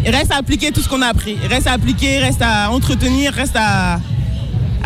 [0.05, 1.37] Il reste à appliquer tout ce qu'on a appris.
[1.43, 4.01] Il reste à appliquer, reste à entretenir, reste à,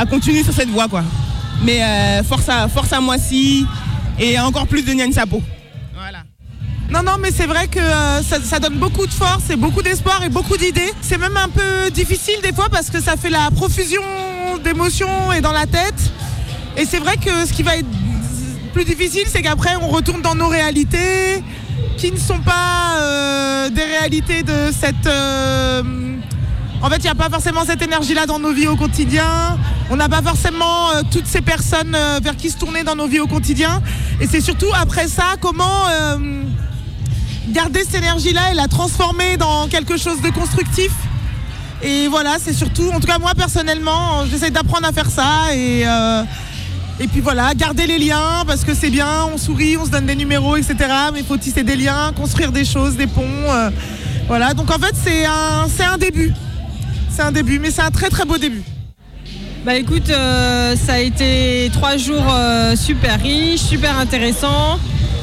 [0.09, 0.87] continuer sur cette voie.
[1.63, 3.01] Mais euh, force, à, force à
[4.19, 5.43] et encore plus de Nyan Sapo.
[6.91, 10.25] Non, non, mais c'est vrai que euh, ça, donne beaucoup de force et beaucoup d'espoir
[10.25, 10.93] et beaucoup d'idées.
[11.01, 14.03] C'est même un peu difficile des fois parce que ça fait la profusion
[14.65, 16.11] d'émotions et dans la tête.
[16.77, 17.87] Et c'est vrai que ce qui va être
[18.73, 21.45] plus difficile, c'est qu'après on retourne dans nos réalités
[21.97, 25.07] qui ne sont pas euh, des réalités de cette...
[25.07, 25.83] euh,
[26.83, 29.59] en fait, il n'y a pas forcément cette énergie-là dans nos vies au quotidien.
[29.91, 33.27] On n'a pas forcément toutes ces personnes vers qui se tourner dans nos vies au
[33.27, 33.83] quotidien.
[34.21, 35.85] Et c'est surtout après ça, comment
[37.49, 40.93] garder cette énergie-là et la transformer dans quelque chose de constructif.
[41.83, 45.83] Et voilà, c'est surtout, en tout cas moi personnellement, j'essaie d'apprendre à faire ça et,
[45.87, 46.23] euh,
[47.11, 50.15] puis voilà, garder les liens parce que c'est bien, on sourit, on se donne des
[50.15, 50.77] numéros, etc.
[51.13, 53.23] Mais il faut tisser des liens, construire des choses, des ponts.
[53.49, 53.71] euh,
[54.29, 56.33] voilà, donc en fait c'est un, un début.
[57.11, 58.63] C'est un début, mais c'est un très très beau début.
[59.65, 62.35] Bah écoute, euh, ça a été trois jours
[62.77, 64.79] super riches, super intéressants,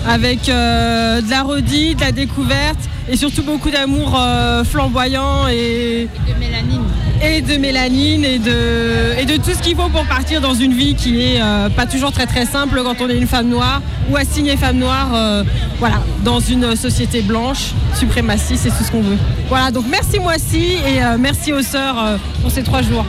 [0.06, 2.80] avec euh, de la redite, de la découverte
[3.10, 6.84] et surtout beaucoup d'amour euh, flamboyant et de mélanine.
[7.24, 10.74] Et de mélanine et de, et de tout ce qu'il faut pour partir dans une
[10.74, 13.82] vie qui est euh, pas toujours très très simple quand on est une femme noire
[14.10, 15.44] ou assignée femme noire, euh,
[15.80, 19.18] voilà, dans une société blanche, suprémaciste, c'est tout ce qu'on veut.
[19.50, 23.06] Voilà, donc merci Moissy et euh, merci aux sœurs euh, pour ces trois jours.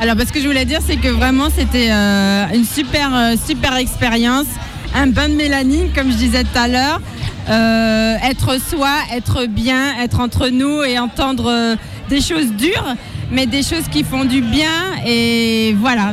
[0.00, 3.74] Alors, parce que je voulais dire, c'est que vraiment, c'était euh, une super, euh, super
[3.76, 4.46] expérience.
[4.94, 7.00] Un bain de mélanine, comme je disais tout à l'heure.
[7.48, 11.76] Euh, être soi, être bien, être entre nous et entendre euh,
[12.10, 12.94] des choses dures,
[13.30, 14.96] mais des choses qui font du bien.
[15.06, 16.12] Et voilà,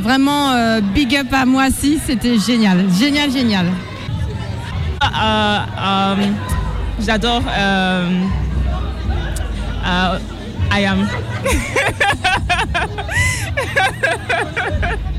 [0.00, 2.84] vraiment, euh, big up à moi aussi, c'était génial.
[2.98, 3.66] Génial, génial.
[5.02, 6.14] Euh,
[7.00, 7.42] J'adore
[10.72, 11.08] I am.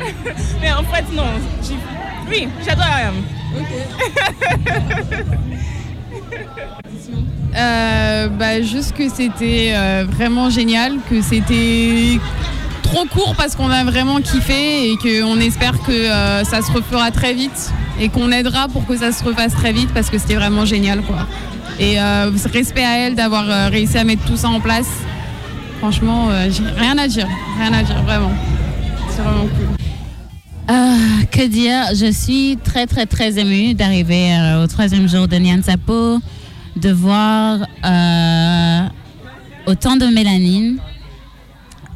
[0.60, 1.24] Mais en fait, non.
[2.28, 3.14] Oui, j'adore am.
[7.56, 12.18] Euh, bah, juste que c'était euh, vraiment génial, que c'était
[12.82, 17.10] trop court parce qu'on a vraiment kiffé et qu'on espère que euh, ça se refera
[17.10, 20.34] très vite et qu'on aidera pour que ça se refasse très vite parce que c'était
[20.34, 21.26] vraiment génial quoi.
[21.78, 21.96] Et
[22.52, 24.88] respect à elle d'avoir réussi à mettre tout ça en place.
[25.78, 27.26] Franchement, j'ai rien à dire,
[27.58, 28.30] rien à dire vraiment.
[29.10, 29.83] C'est vraiment cool.
[30.66, 30.96] Ah,
[31.30, 31.94] que dire?
[31.94, 36.20] Je suis très, très, très émue d'arriver euh, au troisième jour de Nyansapo,
[36.76, 38.88] de voir euh,
[39.66, 40.78] autant de mélanine,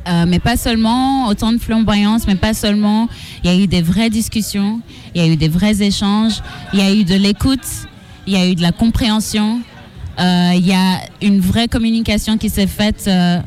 [0.06, 3.08] euh, mais pas seulement, autant de flamboyance, mais pas seulement.
[3.42, 4.80] Il y a eu des vraies discussions,
[5.14, 6.42] il y a eu des vrais échanges,
[6.74, 7.66] il y a eu de l'écoute,
[8.26, 9.60] il y a eu de la compréhension,
[10.18, 13.38] il y a une vraie communication qui s'est faite euh,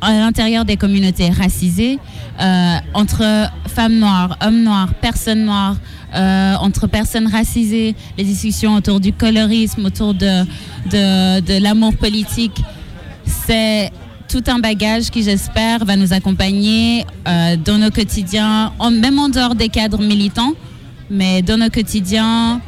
[0.00, 1.98] à l'intérieur des communautés racisées,
[2.40, 3.22] euh, entre
[3.68, 5.76] femmes noires, hommes noirs, personnes noires,
[6.14, 10.44] euh, entre personnes racisées, les discussions autour du colorisme, autour de,
[10.90, 12.62] de, l'amour politique.
[13.46, 13.90] C'est
[14.28, 19.28] tout un bagage qui, j'espère, va nous accompagner euh, dans nos quotidiens, en- même en
[19.28, 20.52] dehors des cadres militants,
[21.10, 22.60] mais dans nos quotidiens,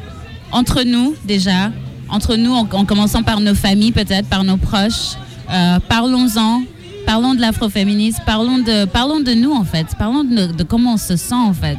[0.51, 1.71] entre nous déjà,
[2.09, 5.15] entre nous, en, en commençant par nos familles peut-être, par nos proches.
[5.51, 6.63] Euh, Parlons-en,
[7.05, 11.15] parlons de l'afroféminisme, parlons de, parlons de nous en fait, parlons de, comment on se
[11.15, 11.77] sent en fait.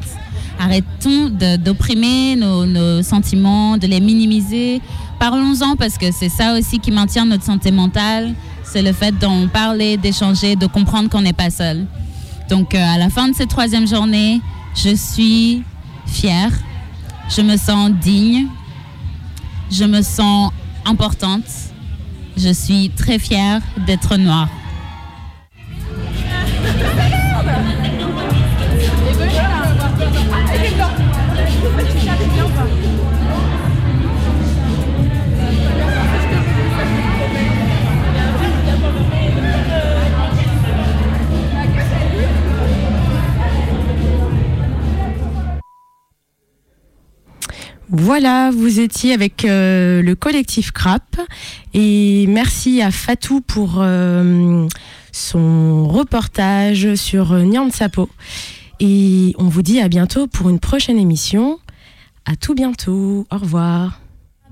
[0.59, 1.31] Arrêtons
[1.65, 4.81] d'opprimer nos, nos sentiments, de les minimiser.
[5.21, 8.35] Parlons-en parce que c'est ça aussi qui maintient notre santé mentale.
[8.65, 11.87] C'est le fait d'en parler, d'échanger, de comprendre qu'on n'est pas seul.
[12.49, 14.41] Donc euh, à la fin de cette troisième journée,
[14.75, 15.63] je suis
[16.07, 16.51] fière,
[17.29, 18.47] je me sens digne,
[19.71, 20.53] je me sens
[20.85, 21.45] importante,
[22.37, 24.49] je suis très fière d'être noire.
[47.91, 51.21] Voilà, vous étiez avec euh, le collectif CRAP
[51.73, 54.67] et merci à Fatou pour euh,
[55.11, 58.11] son reportage sur Nyan Sapo.
[58.81, 61.59] Et on vous dit à bientôt pour une prochaine émission.
[62.27, 63.27] À tout bientôt.
[63.31, 63.99] Au revoir.